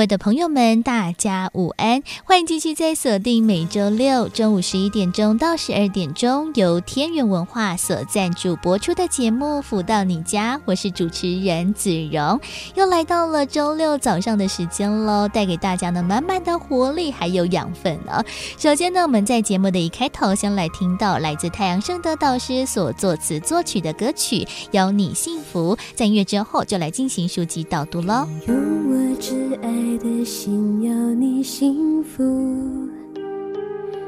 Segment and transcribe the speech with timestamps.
[0.00, 2.02] 位的朋友们，大家午安！
[2.24, 12.40] 欢迎继续在锁定每周六中午十一点钟到十二点钟，由天元文化所赞助播出的节目《福到你家》，我是主持人子荣，
[12.74, 18.24] 又来到了周六早上的时间喽，带给大家呢满满的活力还有养分呢。
[18.56, 24.36] 首先呢，我们在节目的一开头，先来听到来自太阳盛德导师所作词作曲的歌曲
[24.70, 28.26] 《有你幸福》，在音乐之后就来进行书籍导读喽。
[28.48, 28.56] 用
[28.88, 32.22] 我挚爱的心要你幸福，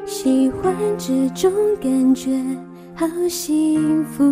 [0.05, 2.41] 喜欢这种感觉，
[2.95, 4.23] 好幸福。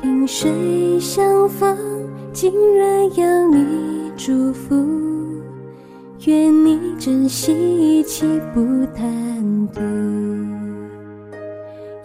[0.00, 1.76] 萍水相逢，
[2.32, 4.74] 竟然要你祝福，
[6.26, 8.60] 愿你珍惜一起不
[8.94, 9.80] 贪图。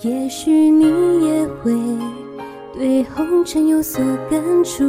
[0.01, 0.85] 也许你
[1.25, 1.71] 也会
[2.73, 4.83] 对红尘有所感触。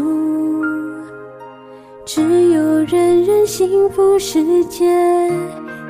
[2.04, 4.84] 只有人人幸福，世界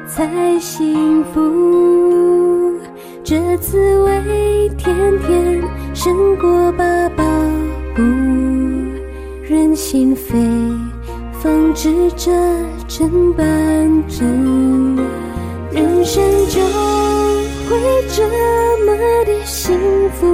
[0.06, 1.40] 才幸福。
[3.24, 5.62] 这滋味甜甜
[5.94, 7.24] 胜过把宝
[7.98, 8.02] 物，
[9.42, 10.76] 人心扉
[11.40, 12.30] 放置着
[12.86, 13.46] 真半
[14.06, 14.96] 真。
[15.70, 16.60] 人生就
[17.70, 18.22] 会这
[18.84, 19.74] 么的幸
[20.10, 20.26] 福，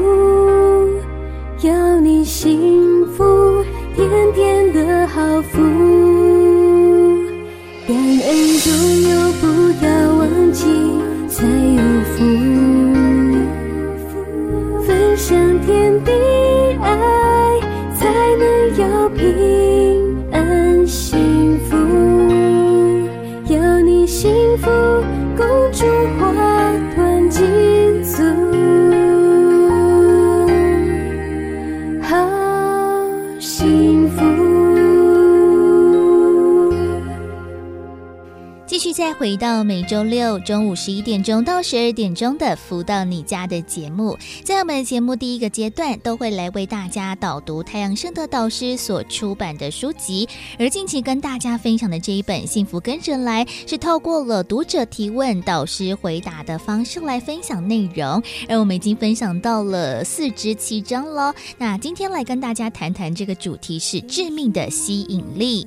[39.88, 50.28] 周六中午十一点钟到十二点钟的《福到你家》的节目，在我们的节目第一个阶段，都会来为大家导读太阳盛德导师所出版的书籍。
[50.58, 58.22] 而近期跟大家分享的这一本《幸福跟着来》，是透过了读者提问、导师回答的方式来分享内容。
[58.46, 61.34] 而我们已经分享到了四至七章了。
[61.56, 65.66] 那今天来跟大家谈谈这个主题是致命的吸引力。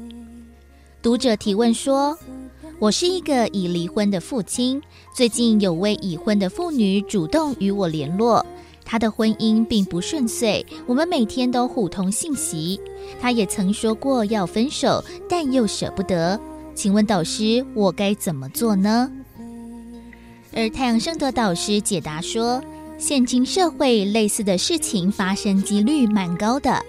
[1.01, 2.15] 读者提问说。
[2.81, 4.81] 我是一个已离婚的父亲，
[5.13, 8.43] 最近有位已婚的妇女主动与我联络，
[8.83, 12.81] 她的婚姻并不顺遂，我们每天都互通信息。
[13.19, 16.41] 她也曾说过要分手，但又舍不得。
[16.73, 19.11] 请问导师，我该怎么做呢？
[20.51, 22.59] 而太阳圣德导师解答说，
[22.97, 26.81] 现今社会类似的事情发生几率蛮高的。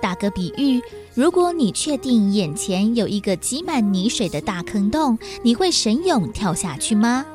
[0.00, 0.80] 打个比喻。
[1.14, 7.26] 如果你确定眼前有一个积满泥水的大坑洞，你会神勇跳下去吗？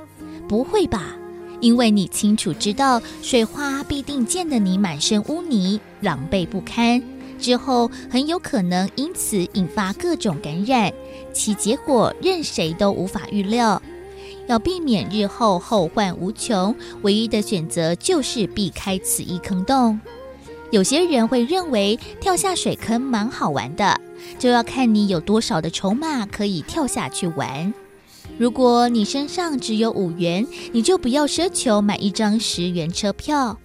[0.48, 1.16] 不会吧，
[1.62, 7.04] 因为你清楚知道水花必定溅得你满身污泥，狼狈不堪，
[7.40, 10.92] 之后很有可能因此引发各种感染，
[11.32, 13.80] 其结果任谁都无法预料。
[14.48, 20.00] 要避免日后后患无穷，唯一的选择就是避开此一坑洞。
[20.70, 24.00] 有些人会认为跳下水坑蛮好玩的，
[24.38, 27.74] 就要看你有多少的筹码可以跳下去玩。
[28.38, 33.58] 如果你身上只有五元，你就不要奢求买一张十元车票。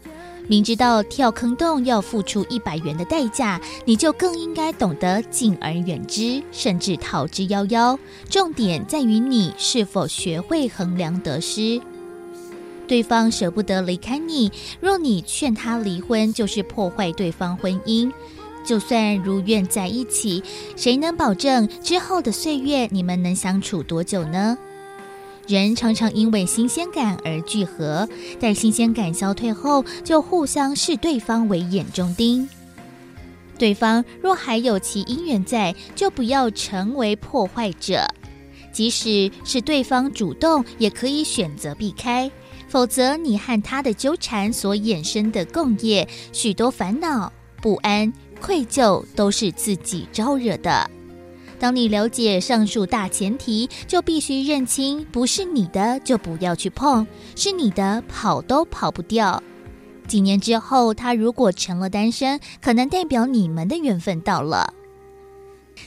[0.49, 7.99] 明知道跳坑洞要付出一百元的代价，你就更应该懂得敬而远之，甚至逃之夭夭。
[8.29, 11.81] 重点在于你是否学会衡量得失。
[12.87, 14.51] 对方舍不得离开你，
[14.81, 18.13] 若你劝他离婚，就是破坏对方婚姻。
[18.65, 20.43] 就算如愿在一起，
[20.77, 24.57] 谁能保证之后的岁月你们能相处多久呢？
[25.49, 28.09] 人常常因为新鲜感而聚合，
[28.39, 32.49] 待新鲜感消退后，就互相视对方为眼中钉。
[33.59, 38.07] 对方若还有其因缘在，就不要成为破坏者。
[38.73, 42.31] 即使是对方主动，也可以选择避开。
[42.73, 47.31] 否则，你和他的纠缠所衍生的共业，许多烦恼、
[47.61, 48.11] 不安、
[48.41, 50.91] 愧疚，都是自己招惹的。
[51.59, 59.43] 当你了解上述大前提，就必须认清：不是你的就不要去碰，是你的跑都跑不掉。
[60.09, 64.73] 几年之后，他如果成了单身，可能代表你们的缘分到了。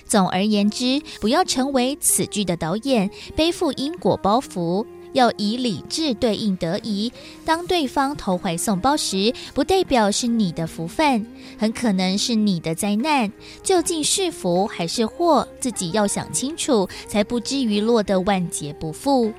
[0.05, 4.85] 总而言之，不要成为此剧的导演，背负因果包袱。
[5.15, 7.11] 要以理智对应得宜。
[7.43, 11.25] 当对方投怀送抱时，不代表是你的福分，
[11.57, 13.31] 很可能是你的灾难。
[13.63, 19.33] 究竟是福还是祸，自己要想清楚，才不至于落得万劫不复。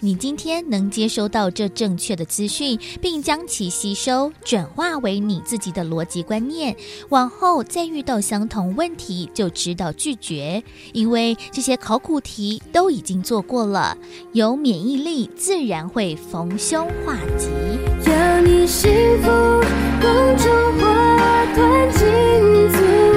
[0.00, 6.76] 你今天能接收到这正确的资讯，并将其吸收转化为你自己的逻辑观念，
[7.08, 10.62] 往后再遇到相同问题就知道拒绝，
[10.92, 13.98] 因为这些考古题都已经做过了。
[14.32, 17.48] 有免疫力，自然会逢凶化吉。
[18.08, 18.90] 要你幸
[19.20, 19.28] 福，
[20.00, 20.48] 公主
[20.80, 22.06] 花团锦
[22.70, 23.07] 簇。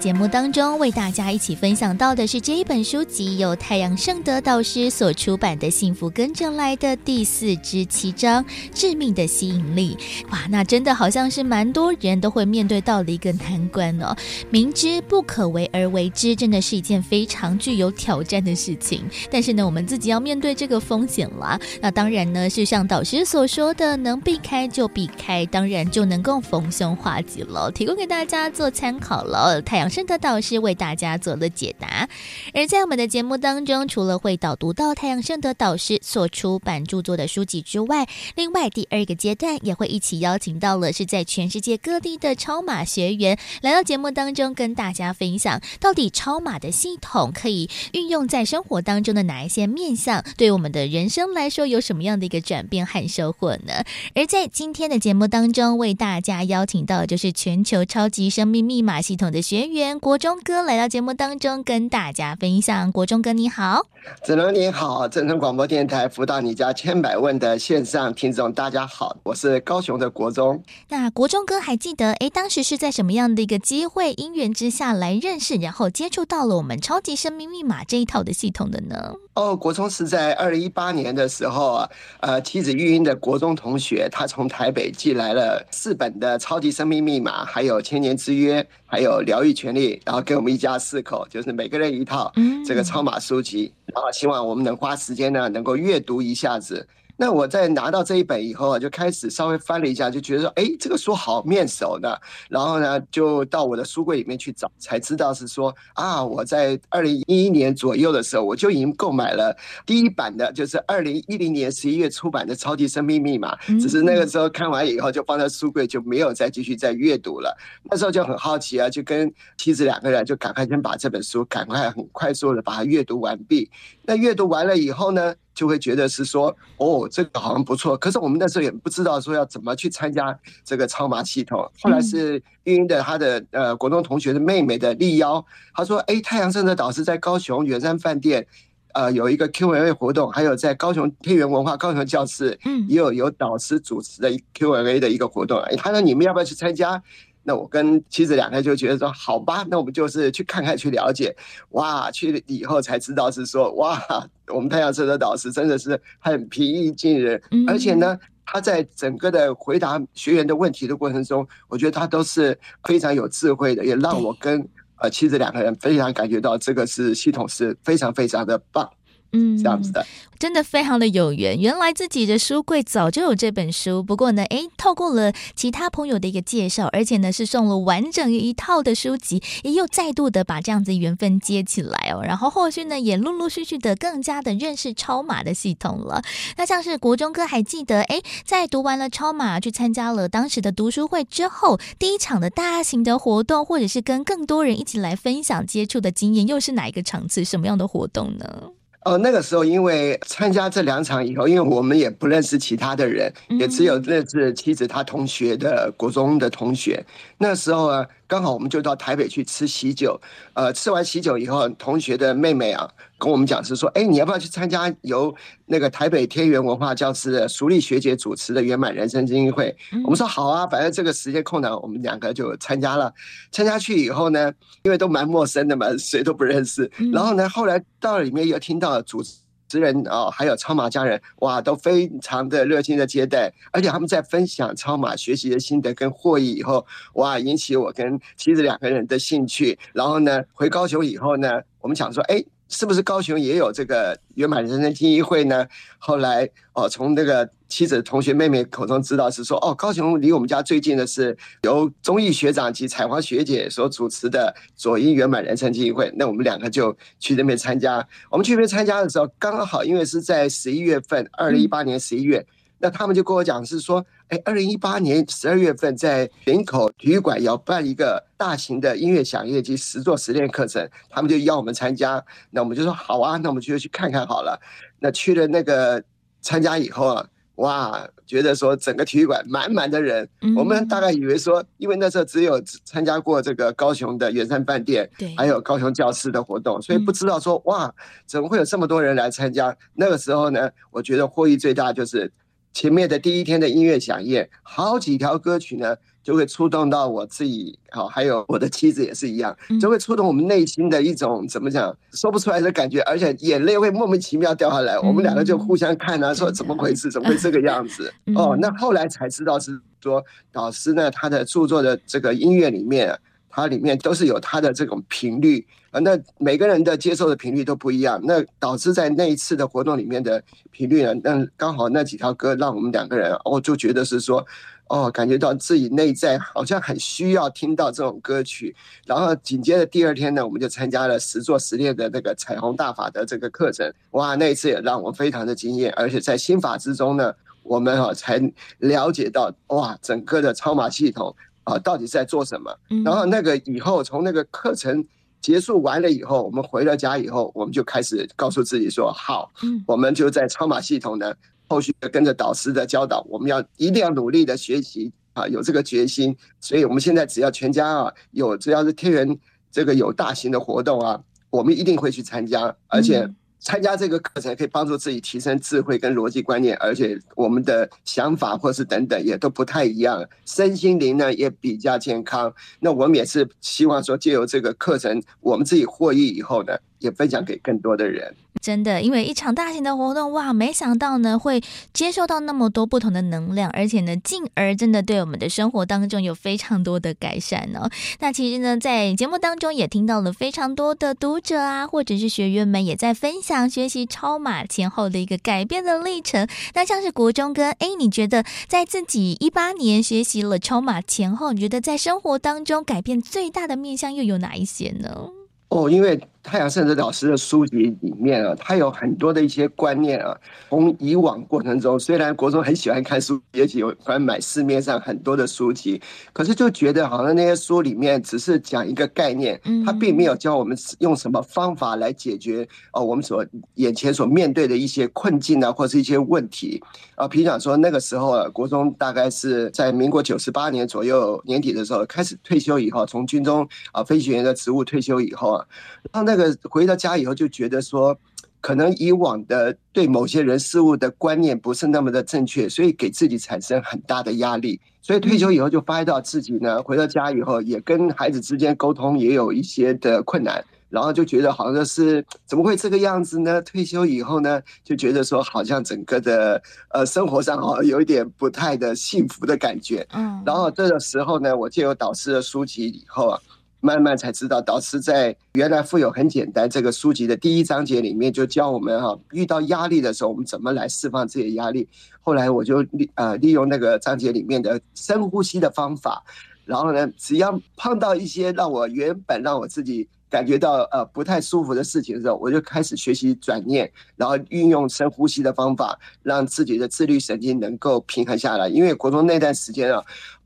[0.00, 8.42] 节目当中，为大家一起分享到的是这一本书籍，由太阳圣德导师所出版的《幸福跟着来的第四至七章：
[8.72, 9.94] 致命的吸引力》。
[10.32, 14.16] 哇，那真的好像是蛮多人都会面对到的一个难关哦。
[14.48, 19.04] 明知不可为而为之，真的是一件非常具有挑战的事情。
[19.30, 21.60] 但是呢，我们自己要面对这个风险啦。
[21.78, 27.70] 那当然呢，是像导师所说的，能避开就避开，当然就能够逢凶化吉了。
[27.70, 29.60] 提供给大家做参考了。
[29.60, 32.08] 太阳圣德导师为大家做了解答，
[32.54, 38.06] 而在我们的节目当中，除了会导读到太阳圣德导师所出版著作的书籍之外，
[38.36, 53.84] 另外第二个阶段也会一起邀请到了是在全世界各地的超马学员来到节目当中，跟大家分享到底超马的系统可以运用在生活当中的哪一些面向，对我们的人生来说有什么样的一个转变和收获呢？
[54.14, 59.40] 而在今天的节目当中，为大家邀请到就是全球超级生命密码系统的。
[59.40, 62.92] 学员国中哥来到节目当中，跟大家分享。
[62.92, 63.86] 国中哥你好，
[64.22, 70.62] 子龙你好，正声广播电台辅导你家千百万的线上听众大家好，我是高雄的国中。
[70.90, 79.14] 那国中哥还记得，哎，当时是在什么样的一个机会因缘之下来认识，然后接触到了我们超级生命密码这一套的系统的呢？
[79.40, 81.90] 哦，国中是在二零一八年的时候啊，
[82.20, 92.30] 呃，妻子育婴的国中同学，他从台北寄来了四本的《超级生命密码》，还有《千年之约》，还有《疗愈权利》，然后给我们一家四口，就是每个人一套
[92.66, 96.86] 这个超码书籍，然后希望我们能花时间呢，能够阅读一下子。
[97.20, 102.16] 那我在拿到这一本以后啊，就开始稍微翻了一下，就觉得说，哎，这个书好面熟呢。
[102.48, 113.54] 然后呢，就到我的书柜里面去找，才知道是说啊，我在二零一一年左右的时候，我就已经购买了第一版的，就是二零一零年十一月出版的《超级生命密码》。
[113.78, 117.54] 只是那个时候看完以后，就放在书柜，就没有再继续再阅读了。
[117.82, 123.70] 那时候就很好奇啊，就跟妻子两个人就赶快先把这本书赶快很快速的把它阅读完毕。
[124.04, 127.94] 那阅读完了以后呢，就会觉得是说，哦，这个好像不错。
[127.94, 130.34] 可是我们那时候也不知道说要怎么去参加
[130.64, 131.70] 这个超马系统。
[131.82, 138.46] 后来是育英的他的呃国中同学的妹妹的力邀，他说，哎，太阳盛德导师在高雄远山饭店，
[138.94, 145.60] 呃，有一个 Q&A 活动，还有在高雄天元文化高雄教室，嗯，也有有导师主持的 Q&A 的一个活动。
[145.60, 147.02] 哎，他说你们要不要去参加？
[147.50, 151.34] 那我跟妻子两个就觉得说，好吧，那我们就是去看看，去了解。
[151.70, 154.00] 哇，去了以后才知道是说，哇，
[154.46, 158.16] 我们太阳社的导师真的是很平易近人，而且呢，
[158.46, 164.64] 他在整个的回答学员的问题的过程中，我觉得他都是非常有智慧的，也让我跟
[164.98, 168.88] 呃妻子两个人非常感觉到这个是系统是非常非常的棒。
[169.32, 170.04] 嗯，这样子的，
[170.38, 171.60] 真的非常的有缘。
[171.60, 182.22] 原来自己的书柜早就有这本书，不过呢，诶，透过了其他朋友的一个介绍，而且呢是送了完整一套的书籍，也又再度的把这样子缘分接起来哦。
[182.24, 186.22] 然后后续呢，也陆陆续续的更加的认识超码的系统了。
[186.56, 198.70] 那像是国中哥还记得，诶，在读完了超码，去参加了当时的读书会之后，第一场的大型的活动，或者是跟更多人一起来分享接触的经验，又是哪一个场次，什么样的活动呢？
[199.04, 207.02] 哦，那个时候因为参加这两场以后，因为我们也不认识其他的人，也只有认识妻子她同学的国中的同学。
[207.38, 210.18] 那时候啊，刚好我们就到台北去吃喜酒。
[210.54, 215.34] 呃，吃完喜酒以后，同学的妹妹啊跟我们讲是说，哎，你要不要去参加由
[215.66, 219.76] 那个台北天元文化教师的淑丽学姐主持的圆满人生精英会？
[220.04, 223.12] 我们说好啊，反正这个时间空档，我们两个就参加了。
[223.50, 224.52] 参加去以后呢，
[224.84, 226.88] 因为都蛮陌生的嘛，谁都不认识。
[227.12, 229.32] 然后呢，后来到了里面又听到主持。
[229.70, 236.84] 职人啊，还有超马家人，哇，都非常的热心的接待，而且他们在分享超马学习的心得跟获益以后，
[237.14, 239.78] 哇，引起我跟妻子两个人的兴趣。
[239.92, 242.44] 然后呢，回高雄以后呢，我们想说，哎。
[242.70, 245.66] 是不是高雄也有这个圆满人生菁英会呢？
[245.98, 256.10] 后来哦，从那个妻子同学妹妹口中知道是说，哦，高雄离我们家最近的是由综艺学长及彩华学姐所主持的左英圆满人生菁英会。
[256.16, 258.06] 那我们两个就去那边参加。
[258.30, 262.46] 我们去那边参加的时候，刚好因为是在十一月份，二零一八年十一月。
[262.82, 272.24] 那他们就跟我讲是说，哎，二零一八年十二月份在林口体育馆要办一个大型的音乐饗宴及实作实练课程，他们就邀我们参加。
[272.50, 274.56] 那我们就说好啊，那我们就去看看好了。
[275.00, 276.00] 那去了那个
[276.40, 280.28] 参加以后啊，哇，觉得说整个体育馆满满的人。
[280.56, 287.92] 我们大概以为说，因为那时候只有参加过这个高雄的圆山饭店，对，还有高雄教室的活动，所以不知道说哇，
[288.26, 289.76] 怎么会有这么多人来参加？
[289.94, 292.32] 那个时候呢，我觉得获益最大就是。
[292.72, 304.98] 前面的第一天的音乐响宴，好几条歌曲呢，就会触动到我自己，好，还有我的妻子也是一样，就会触动我们内心的一种怎么讲说不出来的感觉，而且眼泪会莫名其妙掉下来。
[304.98, 308.12] 我们两个就互相看啊， 说怎么回事，怎么会这个样子？
[308.36, 315.66] 哦，那后来才知道是说导师呢，他的著作的这个音乐里面，它里面都是有它的这种频率。
[315.90, 324.46] 啊，那每个人的接受的频率都不一样，那导致在那一次的活动里面的频率呢，那刚好那几条歌让我们两个人，哦，就觉得是说，
[324.86, 328.72] 哦，感觉到自己内在好像很需要听到这种歌曲。
[329.04, 338.40] 然后紧接着第二天呢，我们就参加了十座十练的那个彩虹大法的这个课程，哇，那一次也让我非常的惊艳，而且在心法之中呢，我们啊才
[338.78, 342.72] 了解到，哇，整个的超马系统啊到底在做什么。
[343.04, 345.04] 然后那个以后从那个课程。
[345.40, 349.50] 结束完了以后，我们回到家以后，我们就开始告诉自己说：好，
[349.86, 351.34] 我们就在超马系统呢，
[351.68, 356.36] 后续跟着导师的教导，我们要一定要努力的学习啊，有这个决心。
[356.60, 359.38] 所以，我们现在只要全家啊有只要是天元
[359.70, 361.20] 这个有大型的活动啊，
[361.50, 363.28] 我们一定会去参加，而且。
[363.60, 372.52] 参加这个课程可以帮助自己提升智慧跟逻辑观念，而且我们的想法或是等等也都不太一样，身心灵呢也比较健康。
[372.80, 378.34] 那我们也是希望说，借由这个课程，我们自己获益以后呢，也分享给更多的人。
[378.60, 381.62] 真的，因为一场大型的活动，哇，没想到呢会
[381.94, 387.90] 接受到那么多不同的能量，而且呢，进而真的对我们的生活当中有非常多的改善呢、哦。
[388.18, 396.46] 那其实呢，在节目当中也听到了非常多的读者啊，或者是学员们也在分享学习超马前后的一个改变的历程。
[396.74, 405.30] 那像是国中哥，哎，你觉得在自己一八年学习了超马前后，你觉得在生活当中改变最大的面向又有哪一些呢？
[405.68, 406.20] 哦，因为。
[406.42, 410.36] 太阳圣哲老师的书籍里面啊，他有很多的一些观念啊。
[410.68, 416.00] 从以往过程中，虽然国中很喜欢看书，也喜欢买市面上很多的书籍，
[416.32, 423.44] 可是就觉得好像那些书里面只是讲一个概念，他并没有教我们用什么方法来解决哦我们所
[423.74, 426.82] 眼前所面对的一些困境啊，或是一些问题
[427.16, 427.28] 啊。
[427.28, 435.66] 比如讲说那个时候啊，国中大概是在民国九十八年左右年底的时候开始退休以后，从军中啊飞行员的职务退休以后啊，
[436.12, 438.16] 然后那个回到家以后就觉得说，
[438.60, 444.80] 可能以往的对某些人事物的观念不是那么的正确，所以给自己产生很大的压力。
[445.02, 453.60] 所以退休以后就发现到自己呢，回到家以后也跟孩子之间沟通也有一些的困难，然后就觉得好像是怎么会这个样子呢？
[453.62, 460.06] 退休以后呢，就觉得说好像整个的呃生活上好像有一点不太的幸福的感觉。
[460.12, 463.40] 嗯，然后这个时候呢，我借由导师的书籍以后啊。
[463.80, 471.88] 慢慢才知道，导师在原来富有很简单这个书籍的第一章节里面就教我们哈，遇到压力的时候，我们怎么来释放这些压力。
[472.20, 476.22] 后来我就利呃利用那个章节里面的深呼吸的方法，
[476.64, 480.08] 然后呢，只要碰到一些让我原本让我自己。
[480.30, 488.68] 感觉到呃不太舒服的事情的时候，我就开始学习转念，然后运用深呼吸的方法，让自己的自律神经能够平衡下来。
[488.68, 490.00] 因为国中那段时间啊，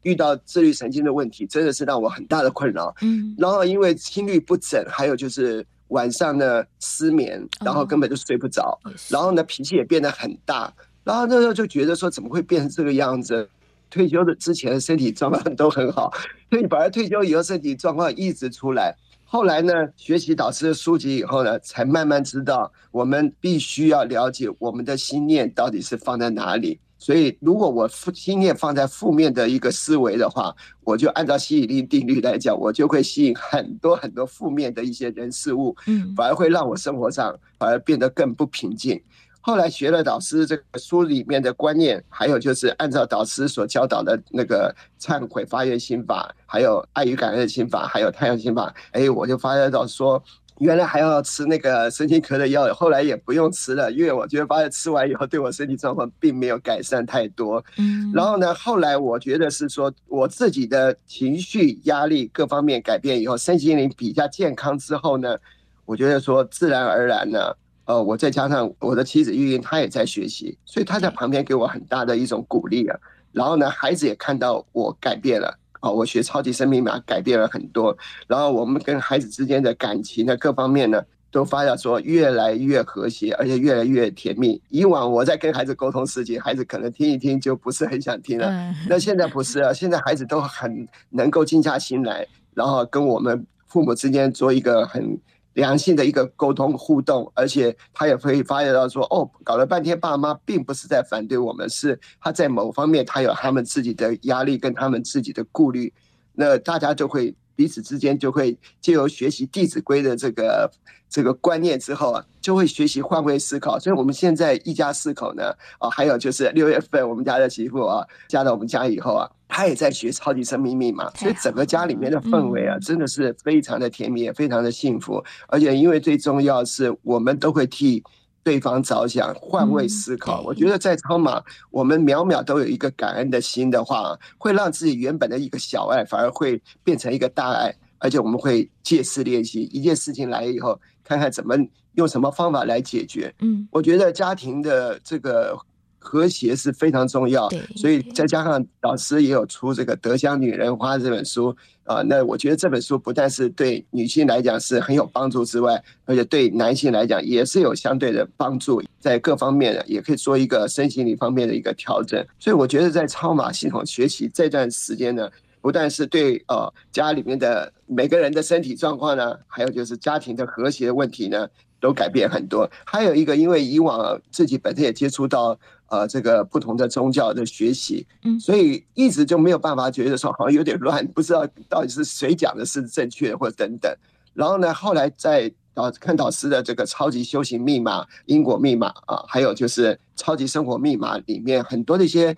[0.04, 2.94] 遇到自律神经的问题，真的是让我很大的困扰。
[3.02, 13.48] 嗯，然后因为心率不整，还有就是晚上呢失眠，然后根本就睡不着，然后呢脾气也变得很大，然后那时候就觉得说怎么会变成这个样子？
[13.90, 16.12] 退休的之前的身体状况都很好，
[16.50, 18.92] 所以反而退休以后身体状况一直出来。
[19.24, 26.80] 后来呢，学习导师的书籍以后呢，才慢慢知道我们必须要了解我们的心念到底是放在哪里。
[27.04, 38.98] 所以，如果我心念放在负面的一个思维的话，我就按照吸引力定律来讲，我就会吸引很多很多负面的一些人事物，嗯，反而会让我生活上反而变得更不平静。
[39.42, 50.22] 后来学了导师这个书里面的观念，还有就是按照导师所教导的那个忏悔发愿心法，还有爱与感恩的心法，还有太阳心法，哎，我就发现到说。
[50.60, 57.64] 原来还要吃那个神经科的药，后来也不用吃了，因为我觉得发现吃完以后对我身体状况并没有改善太多。
[57.76, 65.36] 嗯，然后呢，后来我觉得是说我自己的情绪压力各方面改变以后，身心灵比较健康之后呢，
[65.84, 67.52] 我觉得说自然而然呢，
[67.86, 72.96] 呃，我再加上我的妻子玉英，她也在学习，所以她在旁边给我很大的一种鼓励啊。
[73.32, 75.58] 然后呢，孩子也看到我改变了。
[75.84, 77.94] 哦，我学超级生命密码改变了很多，
[78.26, 84.60] 然后我们跟孩子之间的感情的各方面呢，都发现说越来越和谐，而且越来越甜蜜。
[84.70, 88.50] 以往我在跟孩子沟通事情，孩子可能听一听就不是很想听了，
[88.88, 95.18] 那现在不是了，现在孩子都很能够静下心来，然后跟我们父母之间做一个很。
[95.54, 105.92] 良性的一个沟通互动，而且他也会发现到说，哦，搞了半天，爸妈并不是在反对我们，是他在某方面他有他们自己的压力跟他们自己的顾虑，
[106.34, 110.70] 那大家就会彼此之间就会借由学习《弟子规》的这个
[111.08, 113.78] 这个观念之后啊，就会学习换位思考。
[113.78, 119.30] 所以我们现在一家四口呢，啊，还有就是六月份我们家的媳妇啊嫁到我们家以后啊。
[119.46, 125.22] 她也在学超级生命密码，所以整个家里面的氛围啊，真的是非常的甜蜜，也非常的幸福。
[125.46, 128.02] 而且因为最重要是，我们都会替
[128.44, 130.42] 对方着想，换位思考。
[130.42, 137.74] 我觉得在超马，我们秒秒都有一个感恩的心的话，会让自己原本的一个小爱，反而会变成一个大爱。
[137.98, 141.56] 而且我们会借势练习，一件事情来了以后，看看怎么
[141.94, 143.34] 用什么方法来解决。
[143.40, 145.58] 嗯，我觉得家庭的这个。
[146.04, 162.22] 和谐是非常重要，所以再加上老师也有出这个《德香女人花》这本书啊，那我觉得这本书不但是对女性来讲是很有帮助之外，而且对男性来讲也是有相对的帮助，在各方面也可以做一个身心灵方面的一个调整。
[162.38, 165.28] 所以我觉得在超马系统学习这段时间呢，
[165.62, 171.48] 不但是对呃家里面的每个人的身体状况呢，还有就是家庭的和谐问题呢，
[171.84, 172.68] 都改变很多。
[172.86, 175.58] 还有一个，因为以往自己本身也接触到。
[175.88, 183.94] 呃，这个不同的宗教的学习，嗯，所以一直就没有办法觉得说好像有点乱，不知道到底是谁讲的是正确或者等等。
[184.32, 192.34] 然后呢，后来在导看导师的这个超级修行密码、因果密码啊，还有就是超级生活密码里面很多的一些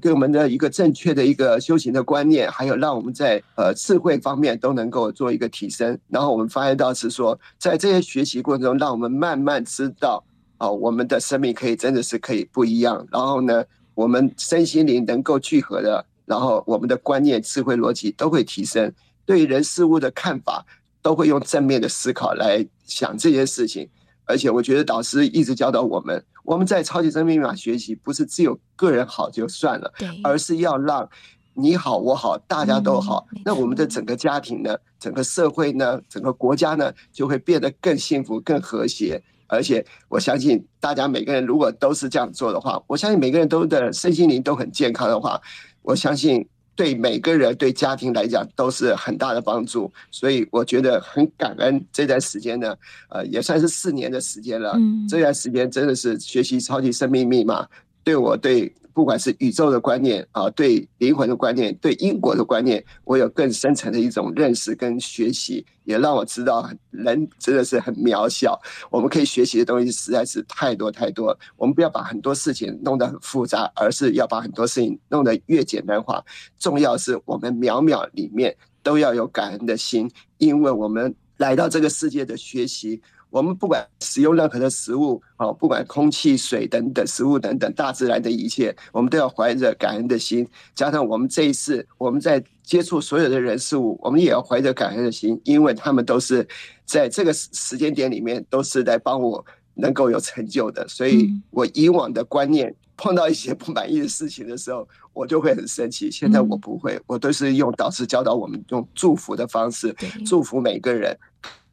[0.00, 5.98] 给我们的一个正确的一个修行的观念，还有让我们在呃智慧方面都能够做一个提升。
[6.08, 10.24] 然后我们发现到是说，在这些学习过程中，让我们慢慢知道。
[10.58, 13.06] 哦，我们的生命可以真的是可以不一样。
[13.10, 18.92] 然后呢，我们身心灵能够聚合的，然后我们的观念、智慧、逻辑都会提升，
[19.24, 20.62] 对人事物的看法
[21.00, 23.88] 都会用正面的思考来想这件事情。
[24.26, 29.92] 而且我觉得导师一直教导我们，我们在超级生命密码学习，不是只有个人好就算了，
[30.24, 31.08] 而是要让
[31.54, 33.24] 你好我好，大家都好。
[33.44, 39.22] 那我们的整个家庭呢，整个社会呢，整个国家呢，就会变得更幸福、更和谐。
[39.46, 45.40] 而且我相信，大家每个人如果都是这样做的话，我相信每个人都的身心灵都很健康的话，
[45.82, 49.92] 我相信对每个人对家庭来讲都是很大的帮助。
[50.10, 52.74] 所以我觉得很感恩这段时间呢，
[53.08, 54.72] 呃，也算是四年的时间了。
[54.76, 57.66] 嗯这段时间真的是学习超级生命密码，
[58.04, 58.72] 对我对。
[58.92, 68.60] 不管是宇宙的观念啊，对灵魂的观念，对因果的观念，我有更深层的一种认识跟学习，也让我知道人真的是很渺小。
[68.90, 71.36] 我们可以学习的东西实在是太多太多。
[71.56, 76.24] 我们不要把很多事情弄得很复杂，而是要把很多事情弄得越简单化。
[76.58, 83.00] 重要是我们秒秒里面都要有感恩的心，因为我们来到这个世界的学习。
[83.30, 90.46] 我们不管使用任何的食物，啊，不管空气、水等等食物等等，大自然的一切，我们都要怀着感恩的心。
[90.74, 96.46] 加上我们这一次我们在接触所有的人事物，我们也要怀着感恩的心，因为他们都是
[96.84, 100.86] 在这个时间点里面都是在帮我能够有成就的。
[100.88, 106.10] 所以我以往的观念碰到一些不满意的事情的时候，我就会很生气。
[106.10, 109.94] 现在我不会，我都是用导师教导我们用祝福的方式
[110.26, 111.16] 祝福每个人。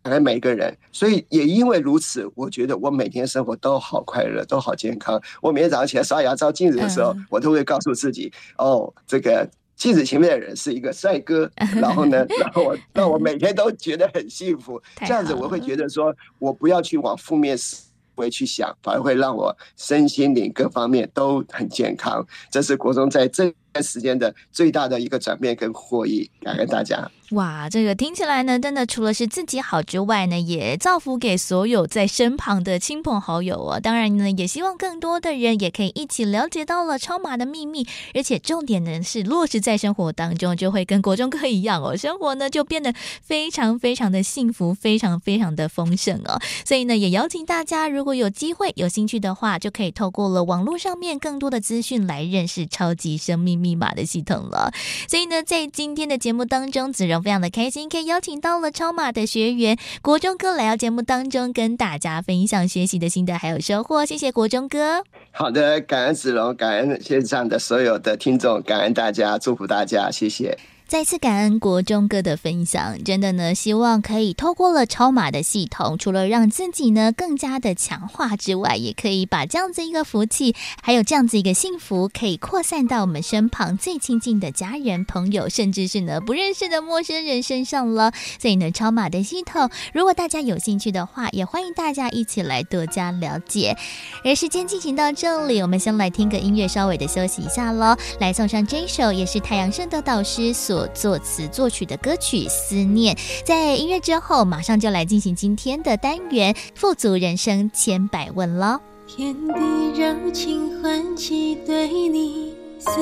[0.07, 0.73] 感恩每一个人。
[0.93, 5.21] 所以也因为如此，我觉得我每天生活都好快乐，都好健康。
[5.41, 11.51] 我每天早上起来刷牙照镜子的时候，嗯、我都会告诉自己：哦，这个镜子前面的人是一个帅哥。
[11.75, 14.81] 然后呢，然后我让我每天都觉得很幸福。
[14.99, 22.25] 这样子我会觉得说，我不要去往负面思维去想，反而会让我身心灵各方面都很健康。
[22.49, 27.09] 这是国中在这段时间的最大的一个转变跟获益，感恩大家。
[27.31, 33.81] 哇，这个听起来呢，真的除了是自己好之外呢，也造福给所有在身旁的亲朋好友哦。
[33.81, 46.39] 当然呢，也希望更多的人也可以一起了解到了超马的秘密，而且重点呢是落实在生活当中，就会跟国中哥一样哦，生活呢就变得非常非常的幸福，非常非常的丰盛哦。
[46.63, 54.71] 所以呢，也邀请大家，如果有机会、有兴趣的话，就可以透过了网络上面更多的资讯来认识超级生命密密码的系统了。
[55.09, 64.05] 所以呢，在今天的节目当中，子荣非常的开心，可以邀请到了超马的学员国中哥来到节目当中，跟大家分享学习的心得还有收获。
[64.05, 65.03] 谢谢国中哥。
[65.31, 70.57] 好的，感恩子荣，感恩线上的所有的听众，感恩大家，祝福大家，谢谢。
[70.87, 88.13] 再次感恩国中哥的分享，真的呢，希望可以透过了超马的系统，除了让自己呢更加的强化之外，也可以把这样子一个福气，还有这样子一个幸福，可以扩散到我们身旁最亲近的家人、朋友，甚至是呢不认识的陌生人身上了。
[88.39, 93.75] 所以呢，超马的系统，如果大家有兴趣的话，也欢迎大家一起来多加了解。
[94.23, 97.93] 而时间进行到这里，我们先来听个音乐，稍微的休息一下喽。
[98.21, 100.76] 来送上这一首，也是太阳盛的导师所。
[100.87, 108.81] 作词作曲的歌曲《思念》，在音乐之后，马上就来进行今天的单元“富足人生千百问”了。
[109.07, 112.99] 天地柔情唤起对你思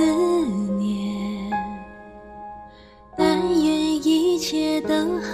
[0.78, 1.52] 念，
[3.18, 5.32] 但愿一切都好，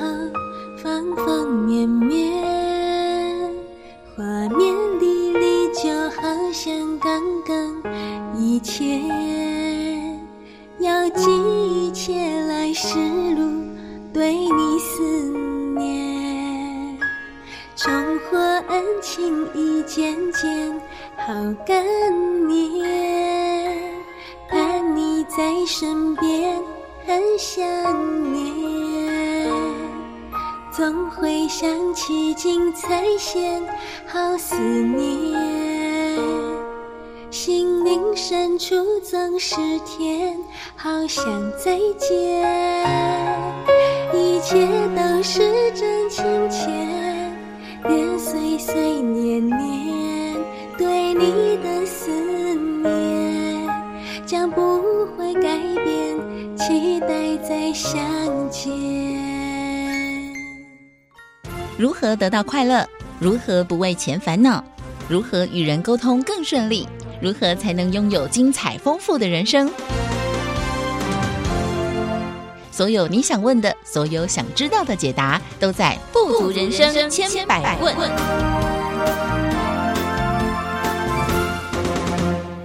[0.82, 2.42] 方方面面，
[4.16, 6.22] 画面历历就好
[6.54, 7.84] 像刚刚
[8.42, 9.71] 以前。
[10.82, 11.30] 要记
[11.70, 12.14] 一切
[12.48, 12.98] 来时
[13.36, 13.64] 路，
[14.12, 15.04] 对你思
[15.78, 16.98] 念，
[17.76, 20.74] 重获恩情一件件
[21.18, 21.34] 好
[21.68, 21.86] 感
[22.48, 23.94] 念，
[24.50, 26.60] 盼你在身边
[27.06, 27.64] 很想
[28.34, 29.52] 念，
[30.72, 33.62] 总会想起精彩线
[34.08, 35.51] 好思念。
[38.24, 40.38] 深处总是甜，
[40.76, 41.26] 好想
[41.58, 42.88] 再见。
[44.14, 46.68] 一切都是真情切，
[47.90, 50.38] 年岁岁年年，
[50.78, 52.12] 对你的思
[52.84, 53.68] 念
[54.24, 58.00] 将不会改变，期待再相
[58.52, 58.70] 见。
[61.76, 62.88] 如何得到快乐？
[63.20, 64.64] 如何不为钱烦恼？
[65.10, 66.88] 如何与人沟通更顺利？
[67.22, 69.72] 如何才能拥有精彩丰富的人生？
[72.72, 77.94] 所有你想问的，所有想知道的解答，都在《富足人生千百问》。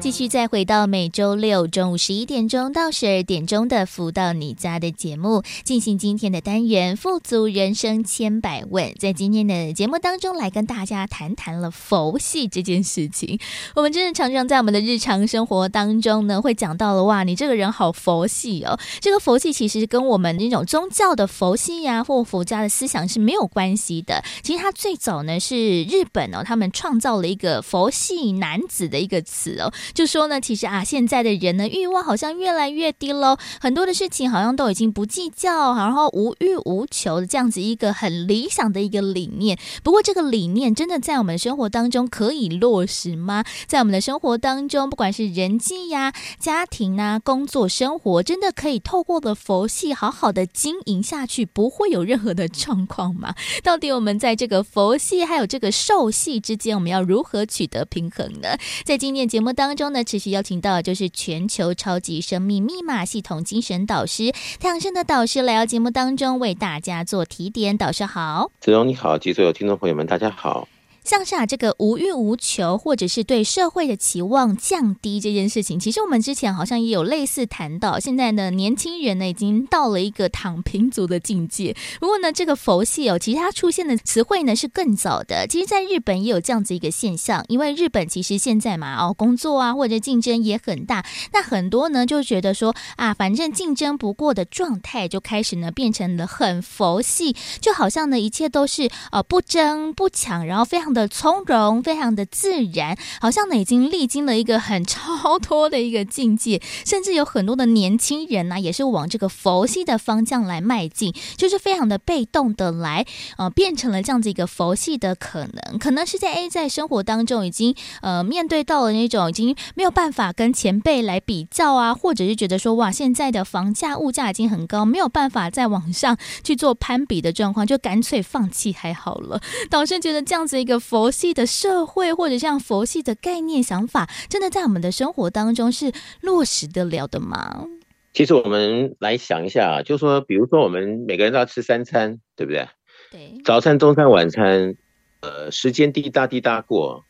[0.06, 8.94] 继续再回到每周六中午十一点钟到十二点钟的“福到你家”的节目，进行今天的单元“富足人生千百问”。
[9.00, 13.40] 在今天的节目当中，来跟大家谈谈了佛系这件事情。
[13.74, 18.78] 我们真的常常在我们的日常生活当中呢，会讲到了哇，你这个人好佛系哦。
[19.00, 24.22] 这个佛系其实跟我们那种宗教的佛系呀、或佛家的思想是没有关系的。
[24.44, 29.72] 其实它最早呢是日本哦，他们创造了一个“佛系男子”的一个词哦。
[29.96, 39.59] 就说呢，其实啊，现在的人呢，欲望好像越来越低喽，很多的事情好像都已经不计较，然后无欲无求的这样子一个很理想的一个理念。
[39.82, 43.42] 不过，这个理念真的在我们生活当中可以落实吗？
[43.66, 53.35] 在我们的生活当中，不管是人际呀、家庭啊、工作、生活，真的可以透过了佛系好好的经营下去，不会有任何的状况吗？
[53.64, 58.59] 到底我们在这个佛系还有这个受系之间，我们要如何取得平衡呢？
[58.85, 59.86] 在今天节目当中。
[59.90, 67.77] 呢，持续邀请到就是全球超级生命密码系统精神导师太阳升的导师来到节目当中为大家做提点。
[67.77, 70.68] 导师好，子荣你好，及所有听众朋友们大家好。
[71.06, 78.00] 像是啊，这个无欲无求，或者是对社会的期望降低这件事情，其实我们之前好像也有类似谈到。
[78.00, 81.76] 现在呢，年轻人呢已经到了一个躺平族的境界。
[82.00, 85.46] 不过呢，这个佛系哦，其实它出现的词汇呢是更早的。
[85.46, 100.95] 其实，在日本也有这样子一个现象，因为日本其实现在嘛，哦，工作啊或者竞争也很大，那很多呢就觉得说啊，反正竞争不过的状态，就开始呢变成了很佛系，就好像呢一切都是呃不争不抢，然后非常。
[100.96, 113.04] 的从容，非常的自然，好像呢已经历经了一个很超脱的一个境界，甚至有很多的年轻人呢、也是往这个佛系的方向来迈进，就是非常的被动的来，
[113.37, 129.42] 呃，变成了这样子一个佛系的可能，可能是在 A 在生活当中已经呃面对到了那种已经没有办法跟前辈来比较啊，或者是觉得说哇，现在的房价物价已经很高，没有办法再往上去做攀比的状况，就干脆放弃还好了。
[129.68, 130.80] 导师觉得这样子一个。
[130.87, 137.66] 佛系的社会，或者像佛系的概念想法，真的在我们的生活当中是落实得了的吗？
[138.12, 142.68] 其实我们来想一下，就说，比如说我们每个人都要吃三餐，对不对？
[143.11, 144.77] 对，早餐、中餐、晚餐，
[145.22, 147.05] 呃，时间滴答滴答过。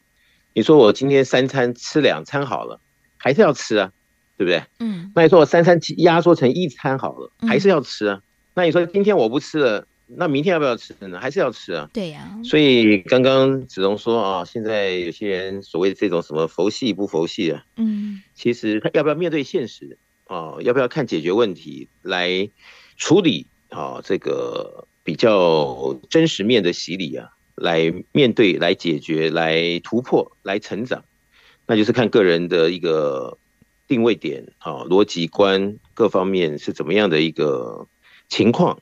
[0.54, 2.80] 你说我今天三餐吃两餐好了，
[3.18, 3.92] 还是要吃啊，
[4.38, 4.64] 对不对？
[4.80, 5.12] 嗯。
[5.14, 8.14] 那你说我三餐压缩成一餐好了，还是要吃啊？
[8.14, 8.22] 嗯、
[8.54, 9.86] 那你说今天我不吃了？
[10.08, 11.18] 那明天要不要吃呢？
[11.18, 11.90] 还是要吃啊？
[11.92, 12.42] 对呀、啊。
[12.44, 20.54] 所以刚刚子龙说啊，现在有些人所谓的这种什么佛系不佛系啊，嗯，其实他要不要面对现实啊？
[20.60, 22.48] 要不要看解决问题来
[22.96, 24.00] 处理啊？
[24.04, 31.04] 这个比较真实面的洗礼啊，来面对、来解决、来突破、来成长，
[31.66, 33.38] 那就是看个人的一个
[33.88, 37.88] 定位点啊，逻辑观各方面是怎么样的一个
[38.28, 38.80] 情况。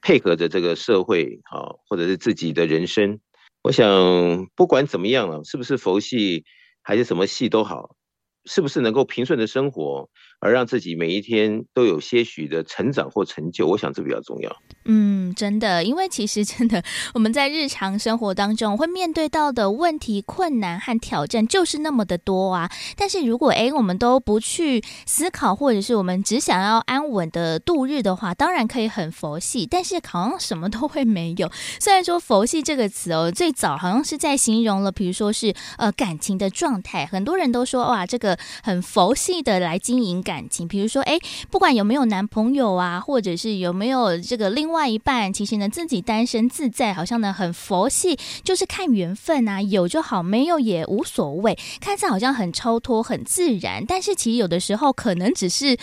[0.00, 3.20] 配合着这个社会，啊，或者是自己的人生，
[3.62, 6.44] 我想不管怎么样了，是不是佛系
[6.82, 7.96] 还是什么系都好，
[8.44, 10.08] 是不是能够平顺的生活，
[10.42, 14.54] 而让自己每一天都有些许的成长或成就，我想这比较重要。
[14.84, 16.82] 嗯，真的，因为其实真的
[17.14, 22.68] 我们在日常生活当中会面对到的问题、困难和挑战就是那么的多啊。
[22.96, 31.48] 但是如果诶我们都不去思考，或者是我们只想要安稳的度日的话，当然可以很佛系，但是好像什么都会没有。
[31.78, 41.18] 虽然说佛系这个词哦，最早好像是在形容了，比如说是呃感情的状态，很多人都说哇，这个很佛系的来经营感感情，比如说诶
[41.50, 44.48] 不管有没有男朋友啊，或者是有没有这个。
[44.48, 55.76] 另外一半其实呢，自己单身自在，好像呢很佛系，就是看缘分啊，有就好，没有也无所谓，看似好像很超脱、很自然，但是其实有的时候可能只是。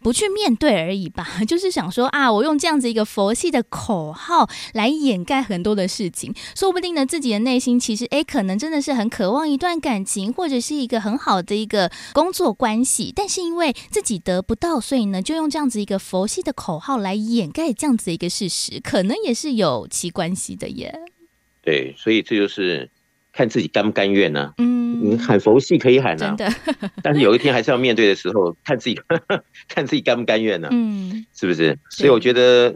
[0.00, 20.98] 不去面对而已吧， 就是想说啊，我用这样子一个佛系的口号来掩盖很多的事情，说不定呢，自己的内心其实诶，可能真的是很渴望一段感情，或者是一个很好的一个工作关系，但是因为自己得不到，所以呢，就用这样子一个佛系的口号来掩盖这样子一个事实，可能也是有其关系的耶。
[21.62, 22.90] 对，所以这就是。
[23.38, 24.52] 看自己甘不甘愿呢？
[24.58, 26.36] 嗯，你喊佛系可以喊啊，
[27.04, 29.00] 但是有一天还是要面对的时候， 看自己
[29.68, 30.66] 看自己甘不甘愿呢？
[30.72, 31.78] 嗯，是不是？
[31.88, 32.74] 所以我觉得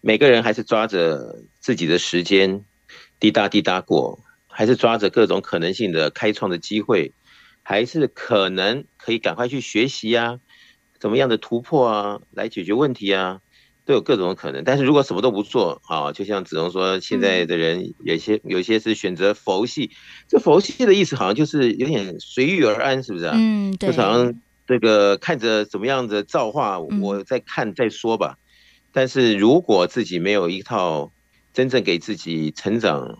[0.00, 2.64] 每个人还是抓着自己的时间
[3.18, 7.10] 滴答滴答过，还是抓着各种可能性的开创的机会，
[7.64, 10.38] 还是可能可以赶快去学习啊，
[11.00, 13.40] 怎么样的突破啊，来解决问题啊。
[13.84, 19.90] 都有各种可能，但是如果什么都不做啊，就像子龙说，现在的人有些有些是选择佛系，
[20.26, 23.34] 这佛系的意思好像就是有点随遇而安，是不是啊？
[23.36, 23.92] 嗯，对。
[23.92, 28.38] 就好像这个看着怎么样的造化，我再看再说吧。
[28.92, 31.12] 但是如果自己没有一套
[31.52, 33.18] 真正给自己成长、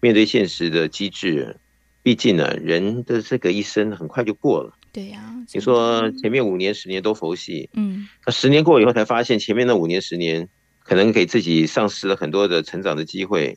[0.00, 1.56] 面对现实的机制，
[2.02, 4.74] 毕竟呢，人的这个一生很快就过了。
[4.92, 10.48] 对呀、啊，你说前面五年十年都佛系，嗯，那十年过以后才发现前面那五年十年
[10.80, 13.56] 可能给自己丧失了很多的成长的机会，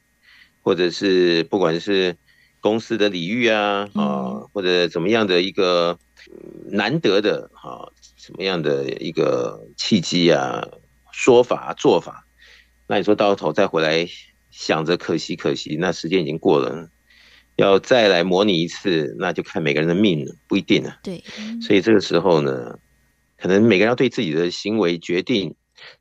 [0.61, 2.15] 或者是不管是
[2.61, 5.99] 公司的礼遇啊，啊，或者怎么样的一个
[6.69, 10.65] 难得的啊，什么样的一个契机啊，
[11.11, 12.25] 说法做法，
[12.87, 14.07] 那你说到头再回来
[14.51, 16.89] 想着可惜可惜，那时间已经过了。
[17.55, 20.97] 要再来模拟一次，那就看每个人的命了，不一定了。
[21.03, 21.23] 对，
[21.61, 22.77] 所以这个时候呢，
[23.37, 25.55] 可能每个人要对自己的行为决定、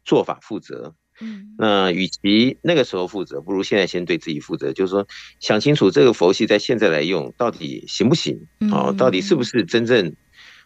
[0.04, 0.94] 做法负责。
[1.20, 4.72] 嗯，那与其那个时候负责，不如现在先对自己负责。
[4.72, 5.06] 就是说，
[5.38, 8.48] 想清楚这个佛系在现在来用到底行不行？
[8.72, 10.12] 哦，到底是不是真正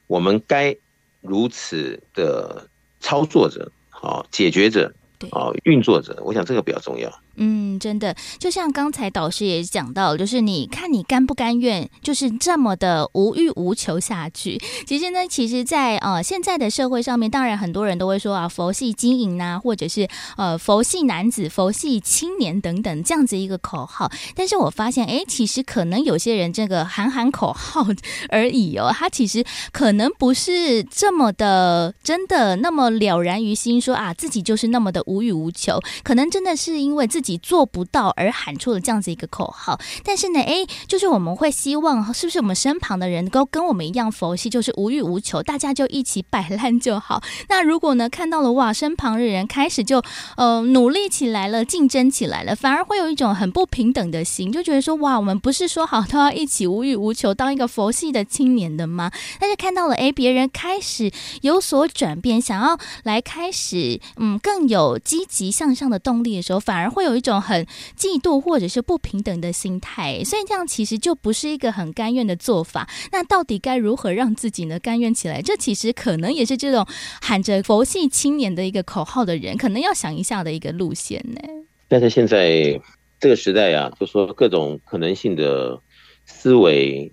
[0.07, 0.75] 我们该
[1.21, 2.67] 如此的
[2.99, 3.71] 操作着？
[3.91, 4.95] 好，解决着。
[5.33, 6.17] 啊运作着。
[6.25, 7.11] 我想这个比较重要。
[7.41, 14.61] 嗯，真的，就像刚才导师也讲到，就是你看你甘不甘愿，就是这么的无欲无求下去。
[14.85, 24.11] 其实呢，其实在，呃现在的社会上面，当然很多人都会说啊，佛系经营呐，或者是呃佛系男子、佛系青年等等这样子一个口号。
[24.35, 27.87] 但是我发现，哎，其实可能有些人这个喊喊口号
[28.31, 37.28] 而已哦，他其实可能不是这么的真的那么了然于心，说啊自己就是那么的无欲无求，可能真的是因为自己。
[37.33, 47.23] 己做不到而喊出了这样子一个口号，但是呢，哎，就是我们会希望，是不是我们身旁的人都跟我们一样佛系，就是无欲无求，大家就一起摆烂就好。
[47.51, 50.03] 那如果呢，看到了哇，身旁的人开始就
[50.37, 59.11] 呃努力起来了，竞争起来了，反而会有一种很不平等的心，就觉得说哇，我们不是说好都要一起无欲无求，当一个佛系的青年的吗？
[59.39, 61.11] 但是看到了哎，别人开始
[61.43, 67.18] 有所转变，想要来开始嗯更有积极向上的动力的时候，反而会有。
[67.19, 67.67] 一种很
[67.99, 72.89] 嫉妒或者是不平等的心态，所以这样其实就不是一个很甘愿的做法。
[73.13, 75.43] 那到底该如何让自己呢甘愿起来？
[75.43, 76.87] 这其实可能也是这种
[77.21, 81.41] 喊着佛系青年的一个口号的人，可能要想一下的一个路线呢。
[81.89, 82.81] 但是现在
[83.19, 85.81] 这个时代啊，就说各种可能性的
[86.27, 87.13] 思维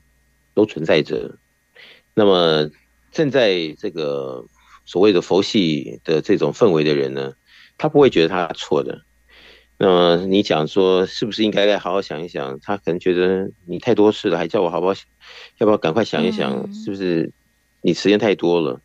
[0.53, 1.37] 都存在着。
[2.13, 2.69] 那么
[3.11, 4.45] 正在这个
[4.85, 7.33] 所谓的佛系的这种氛围的人呢，
[7.77, 9.04] 他不会觉得他错的。
[9.77, 12.59] 那么你讲说是不是应该好好想一想？
[12.61, 14.93] 他可能觉得你太多事了，还叫我好不好？
[15.57, 16.73] 要不要赶快想一想？
[16.73, 17.31] 是不是
[17.81, 18.79] 你时间太多了？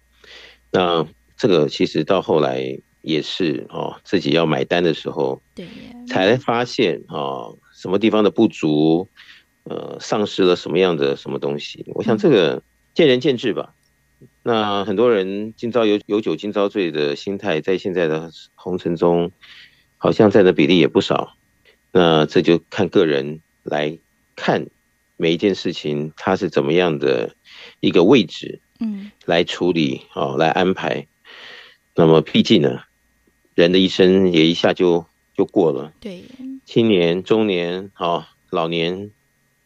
[0.73, 5.67] 那这个其实到后来也是哦，自己要买单的时候，对，
[6.09, 9.07] 才发现哦，什么地方的不足，
[9.63, 11.85] 呃，丧失了什么样的什么东西？
[11.95, 13.75] 我想这个见仁见智吧。
[14.43, 19.31] 那很多人今朝有有酒今朝醉的心态，在现在的红尘中。
[20.03, 21.37] 好像占的比例也不少，
[21.93, 23.99] 那这就看个人来
[24.35, 24.67] 看
[25.19, 27.37] 每一件事情，它是怎么样的
[27.81, 31.07] 一个位置，嗯，来处理哦，来安排。
[31.95, 32.81] 那么毕竟呢，
[33.55, 35.05] 人的一生也一下就
[35.37, 36.25] 就过了，对，
[36.65, 39.11] 青年、中年、哦，老年，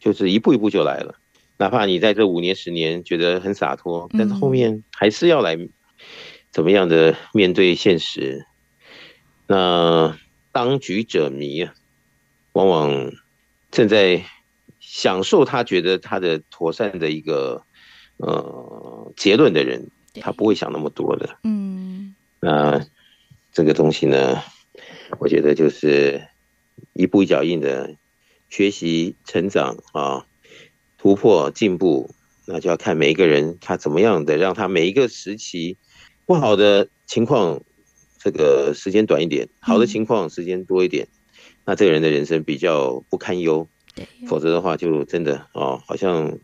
[0.01, 1.15] 就是一步一步就来了。
[1.55, 5.57] 哪怕你在这五年、十年觉得很洒脱，但是后面还是要来
[6.51, 8.45] 怎么样的面对现实。
[9.47, 10.17] 那。
[10.55, 11.73] 当局者迷啊，
[12.53, 13.11] 往往
[13.71, 14.23] 正在
[14.79, 17.65] 享受他觉得他的妥善的一个
[18.15, 19.89] 呃结论的人，
[20.21, 21.37] 他不会想那么多的。
[21.43, 22.87] 嗯，那
[23.51, 24.41] 这个东西呢，
[25.19, 26.25] 我觉得就是
[26.93, 27.97] 一步一脚印的
[28.47, 30.25] 学习、成长啊，
[30.97, 32.15] 突破、进步，
[32.45, 35.75] 那就要看每一个人他怎么样的，让他每一个时期
[36.25, 37.61] 不好的情况。
[38.25, 41.07] 这个时间短一点，好的情况时间多一点，
[41.63, 43.67] 那这个人的人生比较不堪忧。
[43.93, 46.39] 对，否则的话就真的哦，好像。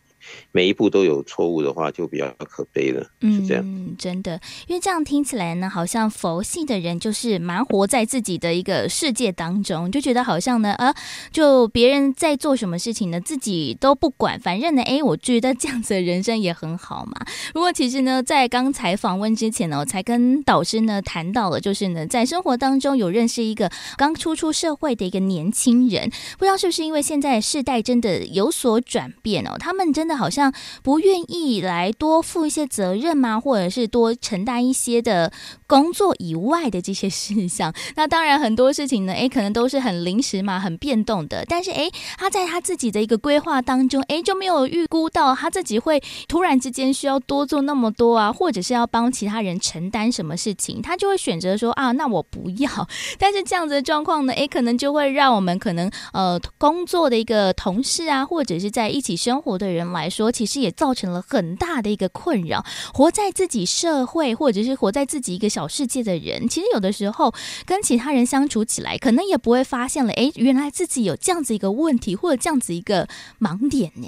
[0.51, 3.05] 每一步都有错误的话，就比较可悲了。
[3.21, 10.93] 嗯是这样，嗯，真的，因为这样听起来呢，好像佛系的人就是蛮活在自己的一个世界当中，就觉得好像呢，啊，
[11.31, 17.13] 就别人在做什么事情呢，自己都不管，反正呢，哎，我觉得这样子的人生也很好嘛。
[17.53, 30.10] 不过其实呢，在刚才访问之前呢，我才跟导师呢谈到了，就是呢，在生活当中有认识一个刚初出社会的一个年轻人，不知道是不是因为现在世代真的有所转变哦，他们真的。
[30.15, 33.39] 好像不愿意来多负一些责任吗？
[33.39, 35.31] 或者是多承担一些的
[35.67, 37.73] 工作以外的这些事项？
[37.95, 41.45] 那当然很多事情呢，诶，可能都是很临时嘛，很变动的。
[41.47, 52.69] 但是诶，他在他自己的一个规划当中，诶，就没有预估到他自己会突然之间需要多做那么多啊，或者是要帮其他人承担什么事情，他就会选择说啊，那我不要。
[53.17, 60.00] 但是这样子的状况呢，诶，可能就会让我们可能呃工作的一个同事啊，或者是在一起生活的人来。
[60.01, 62.65] 来说，其实也造成了很大的一个困扰。
[62.91, 67.31] 活在自己社会，或者是活在自己一个小世界的人，其实有的时候
[67.67, 73.07] 跟其他人相处起来，可能也不会发现了，哎，原来自己有这样子一个问题，或者这样子一个
[73.39, 74.07] 盲点呢。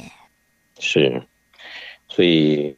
[0.79, 1.21] 是，
[2.09, 2.75] 所以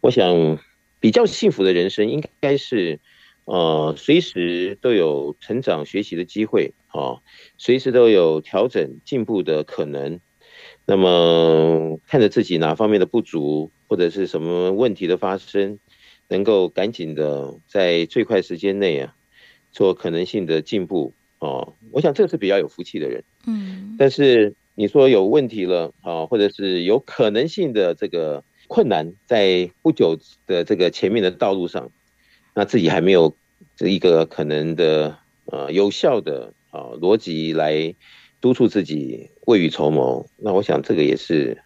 [0.00, 0.58] 我想，
[1.00, 3.00] 比较幸福的人生，应该是，
[3.44, 7.18] 呃，随时都有成长学习的机会，啊，
[7.58, 10.20] 随时都有调整进步的可能。
[10.86, 15.80] 那么看着自己哪方面的不足，或者是什么问题的发生，
[16.28, 19.14] 能够赶紧的在最快时间内啊，
[19.72, 21.74] 做可能性的进步哦。
[21.90, 23.24] 我想这是比较有福气的人。
[23.46, 23.96] 嗯。
[23.98, 31.90] 但是你说有问题了啊，或者是有可能性的这个困难，在不久的这个前面的道路上，
[32.54, 33.34] 那自己还没有
[33.76, 37.94] 这一个可能的呃有效的啊逻辑来
[38.46, 40.24] 督促自己未雨绸缪。
[40.36, 41.60] 那我想这个也是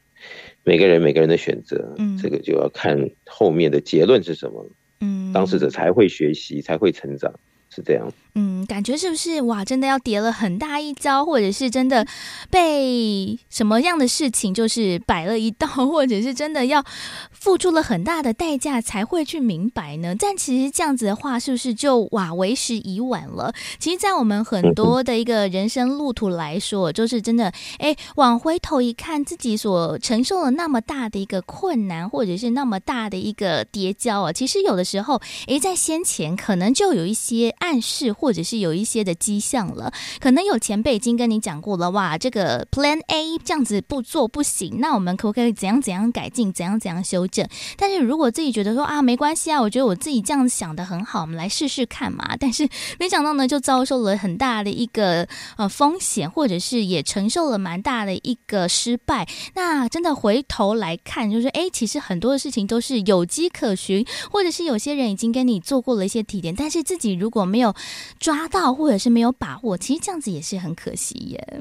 [0.64, 4.66] 每个人每个人的选择，嗯，这个就要看后面的结论是什么，
[5.00, 7.31] 嗯，当事者才会学习，才会成长。
[7.72, 9.64] 是这样，嗯，感觉是不是哇？
[9.64, 12.06] 真的要跌了很大一跤，或者是真的
[12.50, 16.85] 被什么样的事情就是摆了一道，或者是真的要
[17.31, 20.14] 付出了很大的代价才会去明白呢？
[20.18, 23.52] 但其实这样子的话，是不是就哇为时已晚了？
[23.78, 37.50] 其实，在我们很多的一个人生路途来说，就是真的，哎，往回头一看，自己所承受了那么大的一个困难，或者是那么大的一个跌跤啊，其实有的时候，哎，在先前可能就有一些。
[37.58, 39.90] 暗示或者是有一些的迹象了，
[40.21, 47.48] 可能有前辈已经跟你讲过了，哇，这个 Plan A 这样子不做不行，那我们可不可以怎样怎样改进，怎样怎样修正？
[47.79, 52.37] 但是如果自己觉得说啊，没关系啊，我觉得我自己这样想的很好，我们来试试看嘛。
[52.38, 52.68] 但是
[52.98, 59.27] 没想到呢，就遭受了很大的一个呃风险，或者是也承受了蛮大的一个失败。
[59.54, 67.75] 那真的回头来看，就是哎，其实很多的事情都是有迹可循，或者是有些人已经跟你做过了一些提点，但是自己如果没有
[68.21, 71.60] 抓到，或者是没有把握，其实这样子也是很可惜耶。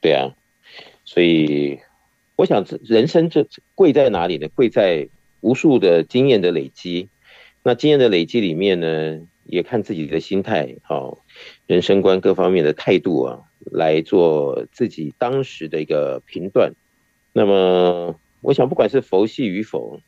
[0.00, 0.34] 对啊，
[1.04, 1.78] 所以
[2.34, 4.48] 我想，人生这贵在哪里呢？
[4.48, 5.08] 贵在
[5.40, 7.08] 无数的经验的累积。
[7.62, 11.24] 那经验的累积里面呢，也看自己的心态、好
[11.66, 16.72] 人生观各方面的态度啊，来做自己当时的一个评断。
[17.32, 20.00] 那么，我想，不管是佛系与否，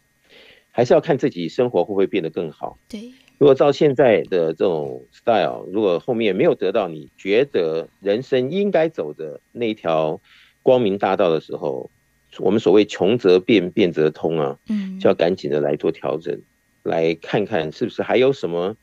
[0.73, 2.79] 还是要看自己生活会不会变得更好。
[2.89, 3.13] 对。
[3.39, 10.21] 如果照现在的这种 style，如果后面没有得到你觉得人生应该走的那条
[10.63, 11.89] 光明大道的时候，
[12.41, 16.43] 我们所谓穷则变，变则通啊，嗯，就要赶紧的来做调整，
[16.83, 18.77] 来看看是不是还有什么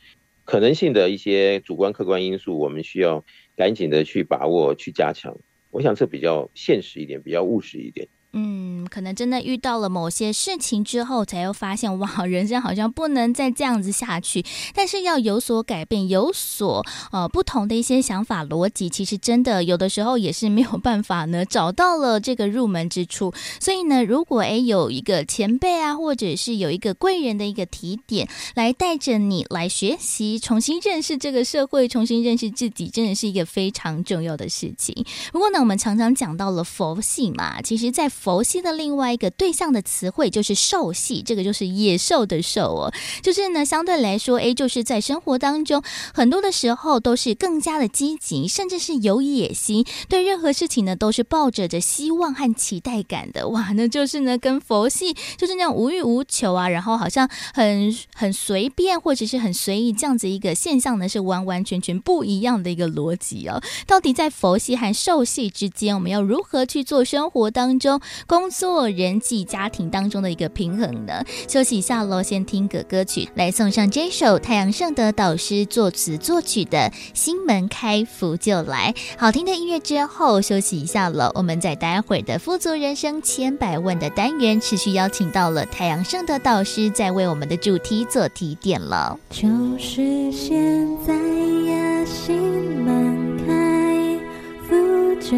[0.46, 3.26] 可能性的一些主观客观因素，我们需要
[3.58, 5.38] 赶紧的去把握、去加强。
[5.70, 8.08] 我想这比较现实一点，比较务实一点。
[8.38, 14.44] 嗯，可能真的遇到了某些事情之后，才又发现哇， 人生好像不能再这样子下去。
[14.74, 23.34] 但是要有所改变，有所呃不同的一些想法逻辑，其实真的有的时候也是没有办法呢找到了这个入门之处。
[23.62, 34.94] 所以呢，如果诶有一个前辈啊，或者是有一个贵人的一个提点，来带着你来学习，重新认识这个社会，重新认识自己，真的是一个非常重要的事情。
[35.32, 53.48] 不过呢，我们常常讲到了佛系嘛，其实，在佛系的另外一个对象的词汇就是兽系，这个就是野兽的兽哦，就是呢，相对来说，诶，就是在生活当中很多的时候都是更加的积极，甚至是有野心，对任何事情呢都是抱着着希望和期待感的。
[53.50, 63.62] 哇，那就是呢跟佛系就是那种无欲无求啊，然后好像很很随便或者是很随意这样子一个现象呢，是完完全全不一样的一个逻辑哦。
[63.86, 68.02] 到底在佛系和兽系之间，我们要如何去做生活当中？
[68.28, 71.24] 工作、人际、家庭当中的一个平衡呢？
[71.48, 76.78] 休息一下喽，先听个歌曲，来送上这首太阳盛德导师作词作曲的
[77.14, 78.94] 《心门开，福就来》。
[79.18, 81.32] 好听的音乐之后，休息一下了。
[81.36, 89.20] 我们在待会儿的富足人生千百问的单元，持续邀请到了太阳盛德导师，在为我们的主题做提点了。
[89.30, 89.46] 就
[89.78, 90.58] 是现
[91.06, 92.36] 在呀，心
[92.84, 94.20] 门开，
[94.68, 94.76] 福
[95.22, 95.38] 就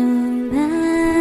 [0.55, 1.16] 来。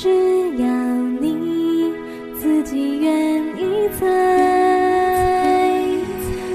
[0.00, 0.08] 只
[0.58, 0.64] 要
[1.20, 1.92] 你
[2.40, 4.06] 自己愿意在，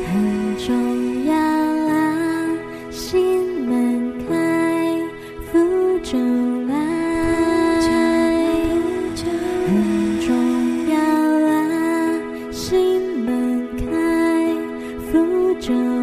[0.08, 1.92] 很重要啊，
[2.90, 4.98] 心门开，
[5.52, 5.60] 福
[6.02, 6.18] 就
[6.70, 6.72] 来，
[9.68, 9.70] 很
[10.22, 10.26] 重
[10.88, 10.96] 要
[11.50, 11.52] 啊，
[12.50, 12.72] 心
[13.26, 13.86] 门开，
[15.12, 16.03] 福就。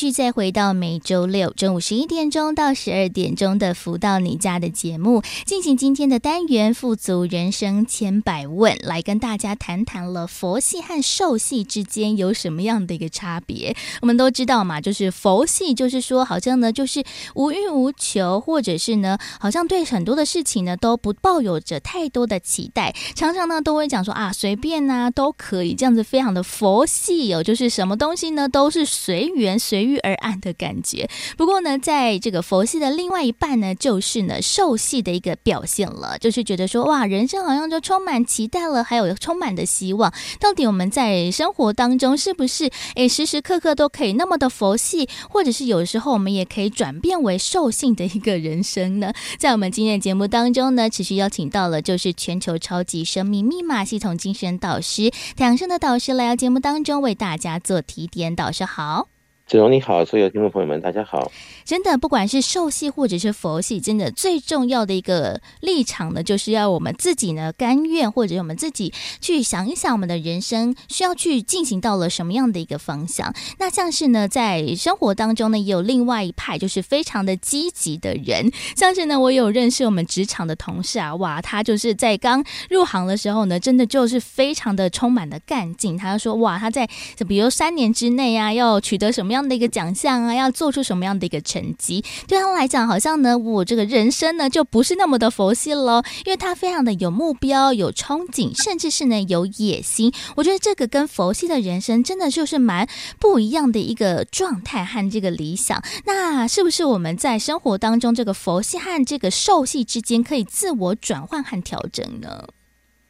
[0.00, 13.76] 续再回到每周六中午十一点钟到十二点钟的“福到你家”的节目，进行今天的单元“富足人生千百问”，来跟大家谈谈了佛系和兽系之间有什么样的一个差别。
[14.00, 29.89] 我们都知道嘛，就是佛系，就是说好像呢，就是无欲无求，或者是呢，好像对很多的事情呢都不抱有着太多的期待，常常呢都会讲说啊，随便呐都可以，这样子非常的佛系哦，就是什么东西呢都是随缘随。
[29.90, 31.08] 遇而安的感觉。
[31.36, 40.12] 不过呢，在这个佛系的另外一半呢，就是呢兽系的一个表现了，就是觉得说哇，人生好像就充满期待了，还有充满的希望。
[40.38, 49.12] 到底我们在生活当中是不是诶时时刻刻都可以那么的佛系，或者是有时候我们也可以转变为兽性的一个人生呢？
[49.38, 58.34] 在我们今天的节目当中呢，持续邀请到了就是全球超级生命密码系统精神导师太阳盛德导师来到节目当中为大家做提点。
[58.34, 59.19] 导师好。
[59.50, 61.32] 子荣你好，所有听众朋友们，大家好。
[61.64, 73.34] 真的，不管是兽系或者是佛系，真的最重要的一个立场呢，就是要我们自己呢甘愿，或者我们自己去想一想，我们的人生需要去进行到了什么样的一个方向。
[73.58, 78.52] 那像是呢，在生活当中呢，也有另外一派，就是非常的积极的人。
[78.76, 85.96] 像是呢，我有认识我们职场的同事啊，哇，他就是在刚入行的时候呢，真的就是非常的充满的干劲。
[85.96, 86.88] 他就说，哇，他在
[87.26, 92.04] 比如三年之内啊，要取得什么样样的一个奖项啊，要做出什么样的一个成绩？
[92.28, 100.12] 对他来讲，好像呢，我这个人生呢，就不是那么的佛系喽，因为他非常的有目标、有憧憬，甚至是呢有野心。
[100.36, 102.86] 我觉得这个跟佛系的人生真的就是蛮
[103.18, 105.82] 不一样的一个状态和这个理想。
[106.04, 112.46] 那是不是我们在生活当中，这个佛系和这个兽系之间可以自我转换和调整呢？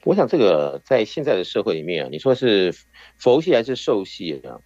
[0.04, 2.74] 我想，这个在现在的社会里面啊，你说是
[3.18, 4.56] 佛系还是兽系啊？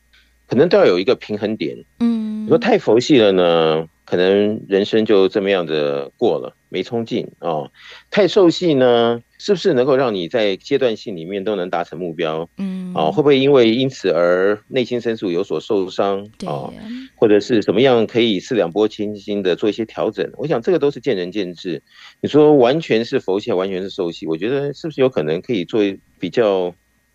[0.47, 1.77] 可能都要有一个平衡点。
[2.01, 7.71] 嗯，你说太佛系了呢，可能人生就这么样的过了，没冲劲哦。
[8.11, 12.49] 太受系呢，是不是能够让你在阶段性里面都能达成目标？
[12.59, 16.29] 嗯，哦，会不会因为因此而内心深处有所受伤？
[16.45, 16.73] 哦，
[17.17, 20.31] 或者是怎么样可以四两拨千斤的做一些调整？
[20.37, 21.83] 我想这个都是见仁见智。
[22.21, 25.81] 你说完全是佛系，完全是受系，我觉得是不是有可能可以做
[26.19, 26.75] 比较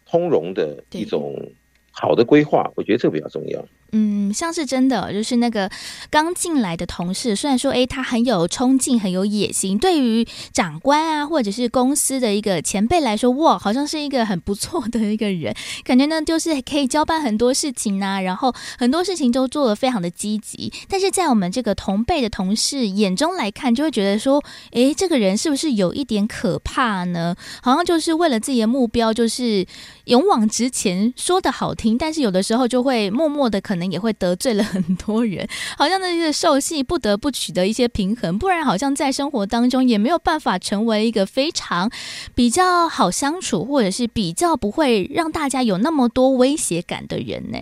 [0.10, 1.52] 通融的一种？
[2.00, 3.64] 好的规划，我觉得这个比较重要。
[3.92, 5.68] 嗯，像是真的，就是那个
[6.12, 20.72] 刚进来的同事，虽然说，诶，他很有冲劲，很有野心，对于长官啊，或者是公司的一个前辈来说，哇，好像是一个很不错的一个人，感觉呢，就是可以交办很多事情啊，然后很多事情都做得非常的积极。
[20.88, 27.36] 但是在我们这个同辈的同事眼中来看，就会觉得说，诶，这个人是不是有一点可怕呢？
[27.64, 29.66] 好像就是为了自己的目标，就是
[30.10, 33.90] 勇往直前，说的好听，但是有的时候就会默默的可能。
[33.90, 41.90] 也会得罪了很多人，好像那些受气不得不取得一些平衡，不然好像在生活当中也没有办法成为一个非常
[42.36, 47.58] 比较好相处，或者是比较不会让大家有那么多威胁感的人呢。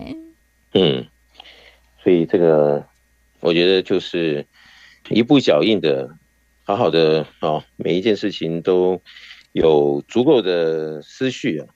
[0.74, 1.06] 嗯，
[2.04, 2.84] 所以这个
[3.40, 4.44] 我觉得就是
[5.08, 6.10] 一步脚印的，
[6.64, 9.00] 好好的哦，每一件事情都
[9.52, 11.66] 有足够的思绪啊，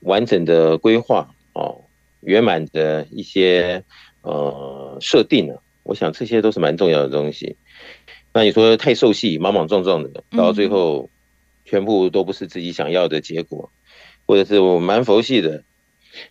[0.00, 1.84] 完整的规划哦。
[2.20, 3.84] 圆满的一些
[4.22, 7.56] 呃设定呢，我想这些都是蛮重要的东西。
[8.32, 11.08] 那你说太受气，莽莽撞撞的，到最后
[11.64, 13.70] 全部都不是自己想要的结果，
[14.26, 15.62] 或者是我蛮佛系的，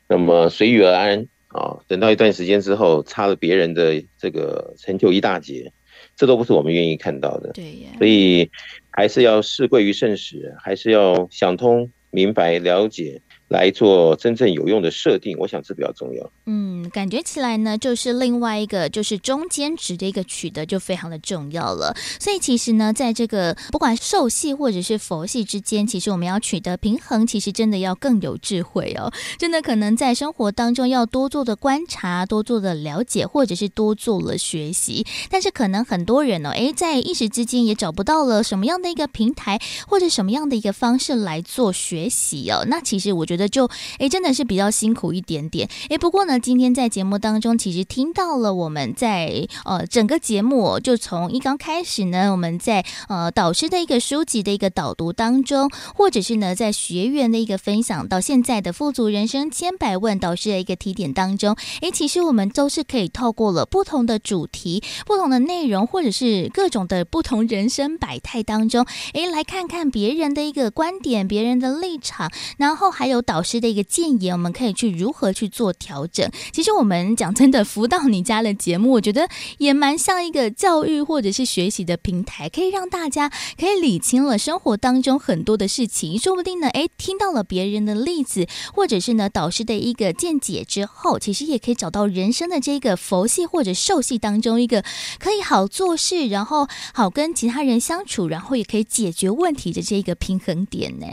[0.10, 5.72] 那么随遇而安啊，等到一段时间之后，差了别人的这个成就一大截，
[6.18, 7.54] 这都不是我们愿意看到的。
[7.54, 8.52] 对呀，所以
[8.92, 13.22] 还是要事贵于慎始，还是要想通、明白、了解。
[13.50, 16.32] 来做真正有用的设定，我想这比较重要。
[16.46, 21.96] 嗯，感觉起来呢，就是另外一个，就是中间值的一个取得就非常的重要了。
[22.20, 29.10] 所以其实呢，在这个不管兽系或者是佛系之间，其实我们要取得平衡，其实真的要更有智慧哦。
[29.40, 35.06] 真的可能在生活当中要多做的观察，多做的了解，或者是多做了学习。
[35.30, 42.66] 但是可能很多人呢、哦，诶，在一时之间也找不到了什么样的一个平台，或者什么样的一个方式来做学习哦。
[42.68, 43.37] 那其实我觉得。
[43.46, 43.70] 就
[44.00, 45.98] 诶，真的是比较辛苦一点点诶。
[45.98, 73.18] 不过呢，今天在节目当中，其实听到了我们在呃整个节目，就从一刚开始呢，我们在呃导师的一个书籍的一个导读当中，或者是呢在学员的一个分享，到现在的富足人生千百问导师的一个提点当中，诶，其实我们都是可以透过了不同的主题、不同的内容，或者是各种的不同人生百态当中，诶，来看看别人的一个观点、别人的立场，然后还有。
[73.28, 76.32] 导师的一个建议，我们可以去如何去做调整。
[76.54, 86.18] 其实我们讲真的，辅导你家的节目，我觉得也蛮像一个教育或者是学习的平台，可以让大家可以理清了生活当中很多的事情。
[86.18, 94.86] 说不定呢，诶，听到了别人的例子，或者是呢导师的一个见解之后，其实也可以找到人生的这个佛系或者受系当中一个
[95.20, 101.06] 可以好做事，然后好跟其他人相处，然后也可以解决问题的这个平衡点呢。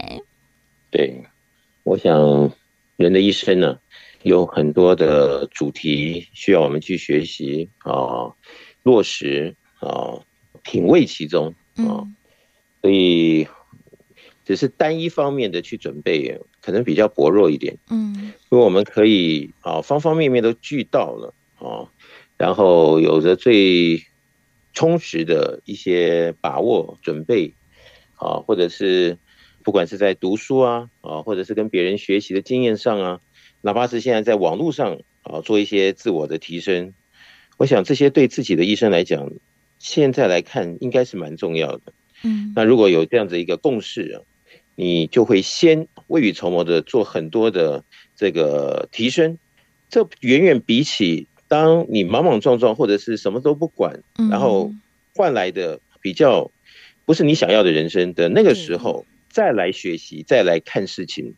[0.90, 1.26] 对。
[1.84, 2.50] 我想，
[2.96, 3.78] 人的一生呢，
[4.22, 8.32] 有很多的主题需要我们去学习啊，
[8.82, 10.18] 落实啊，
[10.62, 12.08] 品味其中啊，
[12.80, 13.46] 所以
[14.46, 17.76] 只是单一方面的去准备，可能比较薄弱一点。
[17.90, 21.84] 嗯，因为我们可以啊，方方面面都俱到了啊，
[22.38, 24.02] 然后有着最
[24.72, 27.52] 充实的一些把握准备
[28.16, 29.18] 啊，或者是。
[29.64, 33.20] 不管是在读书啊，啊，或者是跟别人学习的经验上啊，
[33.62, 36.92] 哪怕是现在在网络上啊，做一些自我的提升，
[37.56, 39.30] 我想这些对自己的一生来讲，
[39.78, 41.94] 现在来看应该是蛮重要的。
[42.22, 44.20] 嗯，那如果有这样子一个共识啊，
[44.74, 47.82] 你就会先未雨绸缪的做很多的
[48.14, 49.38] 这个提升，
[49.88, 54.70] 这远远比起当你莽莽撞撞或者是什么都不管，然后
[55.14, 56.50] 换来的比较
[57.06, 59.06] 不是你想要的人生的那个时候。
[59.34, 61.34] 再来学习，再来看事情，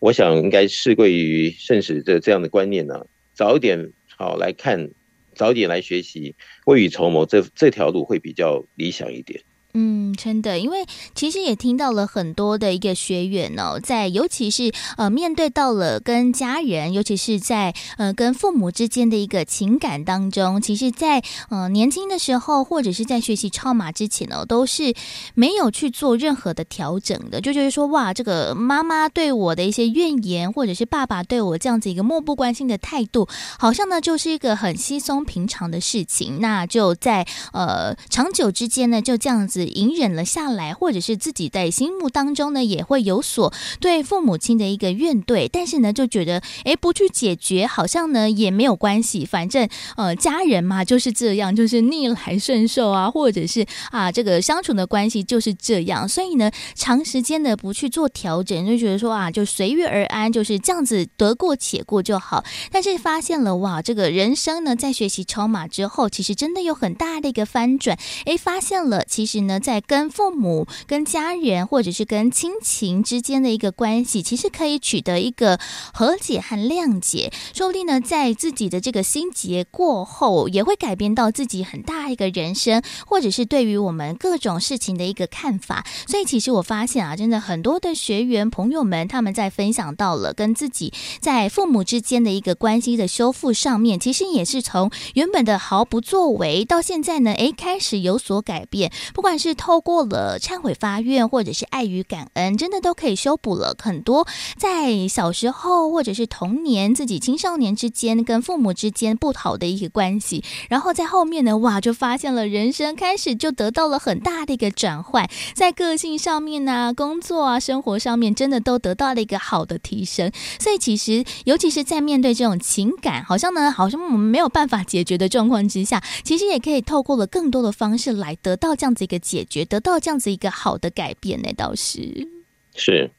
[0.00, 4.90] 我想应该是贵于慎始的这样的观念呢、早一点好来看，
[5.36, 6.34] 早点来学习，
[6.66, 9.40] 未雨绸缪，这这条路会比较理想一点。
[9.72, 24.92] 嗯，真的，因为其实也听到了很多的一个学员哦，在尤其是呃面对到了跟家人，尤其是在呃跟父母之间的一个情感当中，其实在呃年轻的时候或者是在学习超马之前呢，都是
[25.34, 62.44] 没有去做任何的调整的，就觉得说哇，这个妈妈对我的一些怨言，或者是爸爸对我这样子一个漠不关心的态度，好像呢就是一个很稀松平常的事情，那就在呃长久之间呢，就这样子隐忍了下来，或者是自己在心目当中呢，也会有所对父母亲的一个怨怼，但是呢，就觉得哎，不去解决，好像呢也没有关系，反正呃，家人嘛就是这样，就是逆来顺受啊，或者是啊，这个相处的关系就是这样，所以呢，长时间的不去做调整，就觉得说啊，就随遇而安，就是这样子得过且过就好。
[62.70, 69.49] 但是发现了哇，这个人生呢，在学习筹码之后，其实真的有很大的一个翻转，哎，发现了其实呢。
[69.50, 75.58] 呢在跟父母、跟家人，或者是跟亲情之间的一个关系，其实可以取得一个
[75.92, 77.32] 和解和谅解。
[77.52, 85.84] 说不定呢，在自己的这个心结过后，也会改变到自己很大一个人生，或者是对于我们各种事情的一个看法。
[86.06, 98.92] 所以，其实我发现啊，真的很多的学员朋友们，他们在分享到了跟自己在父母之间的一个关系的修复上面，其实也是从原本的毫不作为，到现在呢，诶，开始有所改变。
[99.14, 104.26] 不管是透过了忏悔发愿，或者是爱与感恩，真的都可以修补了很多
[104.58, 110.44] 在小时候或者是童年自己青少年之间跟父母之间不好的一个关系。
[110.68, 120.30] 然后在后面呢，哇，就发现了人生开始就得到了很大的一个转换，在个性上面啊、工作啊、生活上面，真的都得到了一个好的提升。
[120.58, 129.18] 所以其实，尤其是在面对这种情感，好像呢，好像我们没有办法解决的状况之下，其实也可以透过了更多的方式来得到这样子一个。
[129.30, 132.26] 解决得到这样子一个好的改变呢，倒是
[132.74, 133.12] 是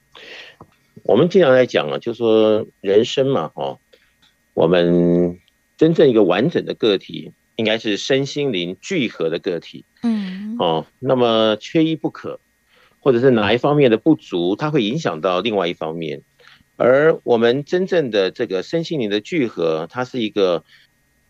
[1.03, 3.79] 我们经常来讲啊，就说人生嘛，哈，
[4.53, 5.39] 我们
[5.77, 9.85] 真正一个完整的个体，应该是身心灵聚合的个体。
[10.03, 12.41] 嗯，哦，那么缺一不可，
[12.99, 16.21] 或者是哪一方面的不足，它会影响到另外一方面。
[16.75, 20.65] 而我们真正的这个身心灵的聚合，它是一个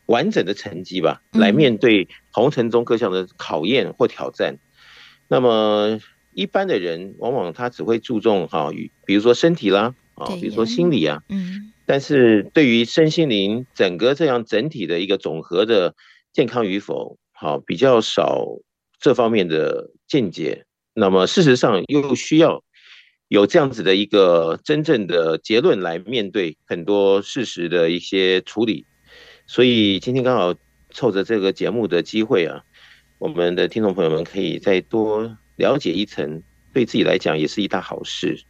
[0.08, 4.58] 完整的成绩吧，来面对红尘中各项的考验或挑战。
[5.32, 5.98] 那么
[6.34, 8.70] 一般的人，往往他只会注重哈，
[9.06, 15.96] 比如说身体啦，啊，比如说心理啊，嗯，但是对于身心灵整个这样整体的一个总和的
[16.34, 18.46] 健康与否，好，比较少
[19.00, 20.66] 这方面的见解。
[20.94, 22.62] 那么事实上又需要。
[23.30, 28.86] 有这样子的一个真正的结论来面对很多事实的一些处理，
[29.48, 30.54] 所以今天刚好
[30.90, 32.62] 凑着这个节目的机会啊，
[33.22, 36.42] 我们的听众朋友们可以再多了解一层，
[36.74, 38.44] 对自己来讲也是一大好事。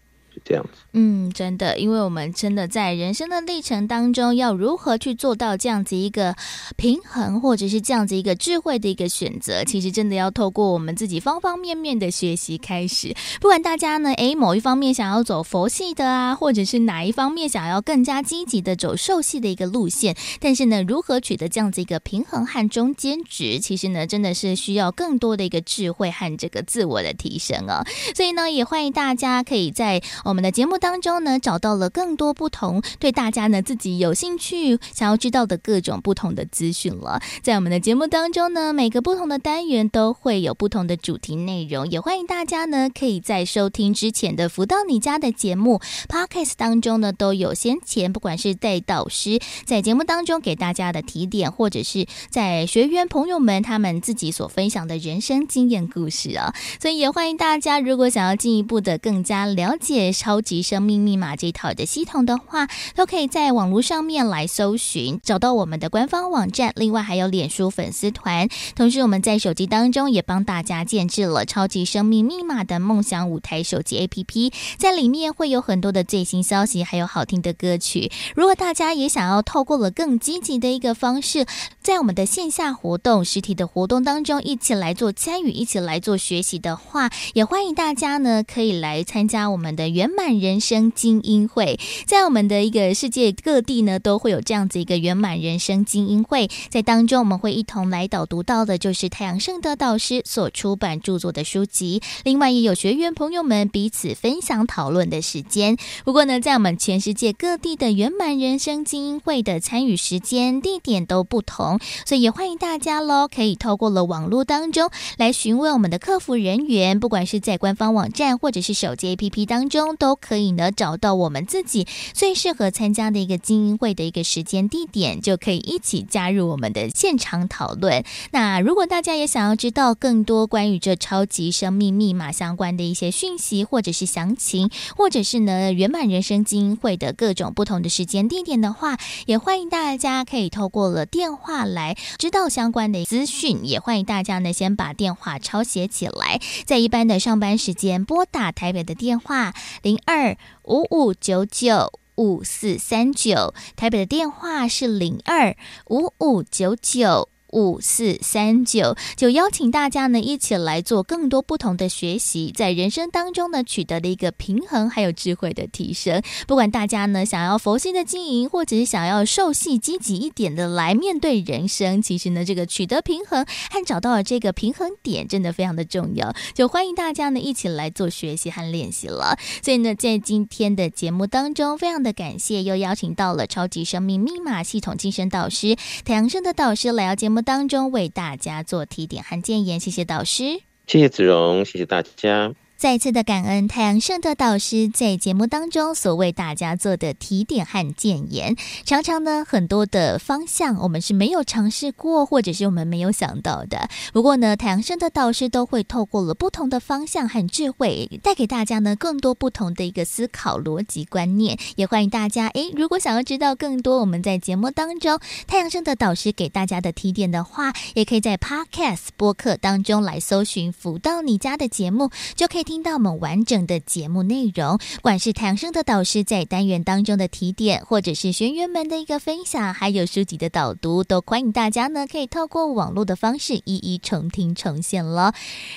[0.44, 6.36] 这样子，嗯，真的，因为我们真的在人生的历程当中，要如何去做到这样子一个
[6.76, 13.16] 平衡，或者是这样子一个智慧的一个选择，其实真的要透过我们自己方方面面的学习开始。
[13.39, 27.84] 不管大家呢，诶，某一方面想要走佛系的啊，或者是哪一方面想要更加积极的走兽系的一个路线，但是呢，如何取得这样子一个平衡和中间值，其实呢，真的是需要更多的一个智慧和这个自我的提升啊。
[28.16, 30.02] 所以呢，也欢迎大家可以在。
[30.32, 37.22] 我们的节目当中呢，找到了更多不同对大家呢自己有兴趣、想要知道的各种不同的资讯了。
[37.44, 60.14] 在我们的节目当中呢，每个不同的单元都会有不同的主题内容，也欢迎大家呢可以在收听之前的福到你家的节目 Podcast 当中呢都有先前，不管是带导师在节目当中给大家的提点，或者是在学员朋友们他们自己所分享的人生经验故事啊，所以也欢迎大家如果想要进一步的更加了解。
[60.22, 66.72] 超级生命密码这套的系统的话，都可以在网络上面来搜寻，找到我们的官方网站。
[66.76, 78.11] 另外还有脸书粉丝团，同时我们在手机当中也帮大家建置了超级生命密码的梦想舞台手机 APP，在里面会有很多的最新消息，还有好听的歌曲。
[78.36, 81.47] 如果大家也想要透过了更积极的一个方式，
[81.82, 89.89] 在我们的线下活动、实体的活动当中一起来做参与，一起来做学习的话，也欢迎大家呢可以来参加我们的。
[89.89, 102.01] 原满人生精英会，在我们的一个世界各地呢，都会有这样子一个圆满人生精英会，在当中我们会一同来导读到的，就是太阳圣德导师所出版著作的书籍。
[102.24, 105.78] 另外，也有学员朋友们彼此分享讨论的时间。
[106.03, 119.95] 不过呢，在我们全世界各地的圆满人生精英会的参与时间、地点都不同，所以也欢迎大家喽，可以透过了网络当中来询问我们的客服人员，不管是在官方网站或者是手机 APP 当中。
[120.02, 128.04] 都可以呢，找到我们自己最适合参加的一个精英会的一个时间地点，就可以一起加入我们的现场讨论。
[128.32, 138.97] 那如果大家也想要知道更多关于这超级生命密码相关的一些讯息，或者是详情，或者是呢圆满人生精英会的各种不同的时间地点的话，
[139.28, 143.60] 也欢迎大家可以透过了电话来知道相关的资讯。
[143.66, 149.54] 也欢迎大家呢先把电话抄写起来，在一般的上班时间拨打台北的电话。
[149.92, 155.54] 零二五五九九五四三九，台北的电话是零二
[155.89, 157.31] 五五九九。
[157.52, 166.22] 五四三九，就邀请大家呢一起来做更多不同的学习，在人生当中呢取得的一个平衡，还有智慧的提升。
[166.47, 176.34] 不管大家呢想要佛系的经营，或者是想要受系积极一点的来面对人生，其实呢这个取得平衡和找到了这个平衡点，真的非常的重要。
[176.54, 179.38] 就欢迎大家呢一起来做学习和练习了。
[179.62, 185.76] 所以呢，在今天的节目当中，非常的感谢又邀请到了超级生命密码系统精神导师
[186.06, 192.54] 太阳升的导师来到节目当中为大家做提点和建言，谢谢导师，谢谢子荣，谢谢大家。
[192.82, 203.88] 再次的感恩太阳盛德导师在节目当中所为大家做的提点和建言，常常呢很多的方向我们是没有尝试过，或者是我们没有想到的。
[204.12, 211.60] 不过呢，太阳盛德导师都会透过了不同的方向和智慧，带给大家呢更多不同的一个思考逻辑观念。
[211.76, 222.70] 也欢迎大家，诶，如果想要知道更多我们在节目当中太阳盛德导师给大家的提点的话，也可以在 Podcast 播客当中来搜寻“福到你家”的节目，就可以。
[222.72, 235.34] 听到我们完整的节目内容，不管是太阳盛德导师在单元当中的提点，或者是学员们的一个分享，还有书籍的导读，都欢迎大家呢可以透过网络的方式一一重听重现了。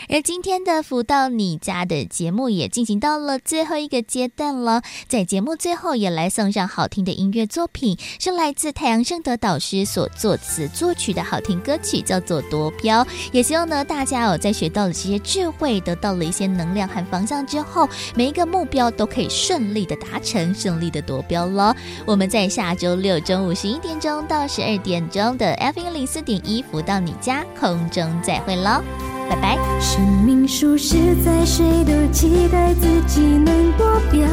[0.09, 13.05] 而今天的福到你家的节目也进行到了最后一个阶段了，在节目最后也来送上好听的音乐作品，是来自太阳盛德导师所作词作曲的好听歌曲，叫做《夺标》。
[13.33, 21.75] 也希望呢大家哦在学到了这些智慧，得到了一些能量和方向之后，每一个目标都可以顺利的达成，顺利的夺标了。
[22.05, 28.83] 我们在下周六中午十一点钟到十二点钟的 FM 零四点一福到你家空中再会喽。
[29.29, 29.59] 拜拜。
[29.81, 34.29] 生命数十载，谁都期待自己能夺标，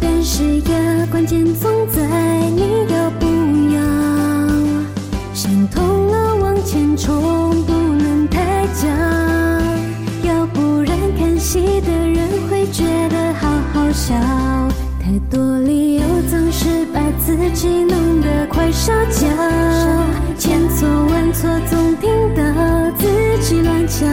[0.00, 2.02] 但是呀，关键总在
[2.50, 3.26] 你要不
[3.74, 3.80] 要。
[5.32, 8.90] 心痛了往前冲，不能太僵，
[10.22, 10.87] 要不然
[11.38, 12.18] 看戏的人
[12.50, 14.12] 会觉得好好笑。
[15.00, 19.24] 太多理由总是把自己弄得快烧焦，
[20.36, 22.42] 千错万错总听到
[22.98, 23.06] 自
[23.40, 24.04] 己乱叫，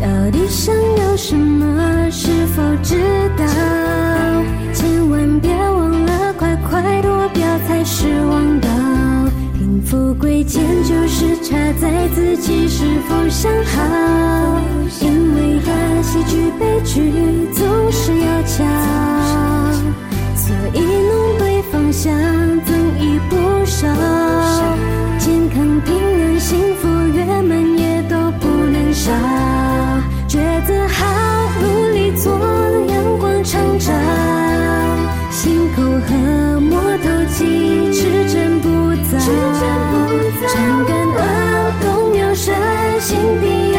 [0.00, 2.10] 到底想要什么？
[2.10, 2.96] 是否知
[3.36, 3.44] 道？
[4.72, 8.61] 千万别忘了，快快夺标才是王道。
[9.92, 14.58] 富贵贱就是差在自己是否想好，
[15.02, 17.12] 因为呀，喜剧悲剧
[17.52, 18.66] 总是要讲。
[20.72, 22.10] 一弄对方向，
[22.64, 23.36] 增益不
[23.66, 23.86] 少。
[25.18, 29.12] 健康、平安、幸福、圆满也都不能少。
[30.26, 31.04] 抉择好，
[31.60, 32.32] 努力做
[32.88, 33.94] 阳光成长。
[35.30, 37.81] 心口和摸头机，
[39.30, 39.94] 不
[40.40, 40.48] 杂。
[40.52, 42.54] 常感恩，动要深，
[43.00, 43.78] 心地有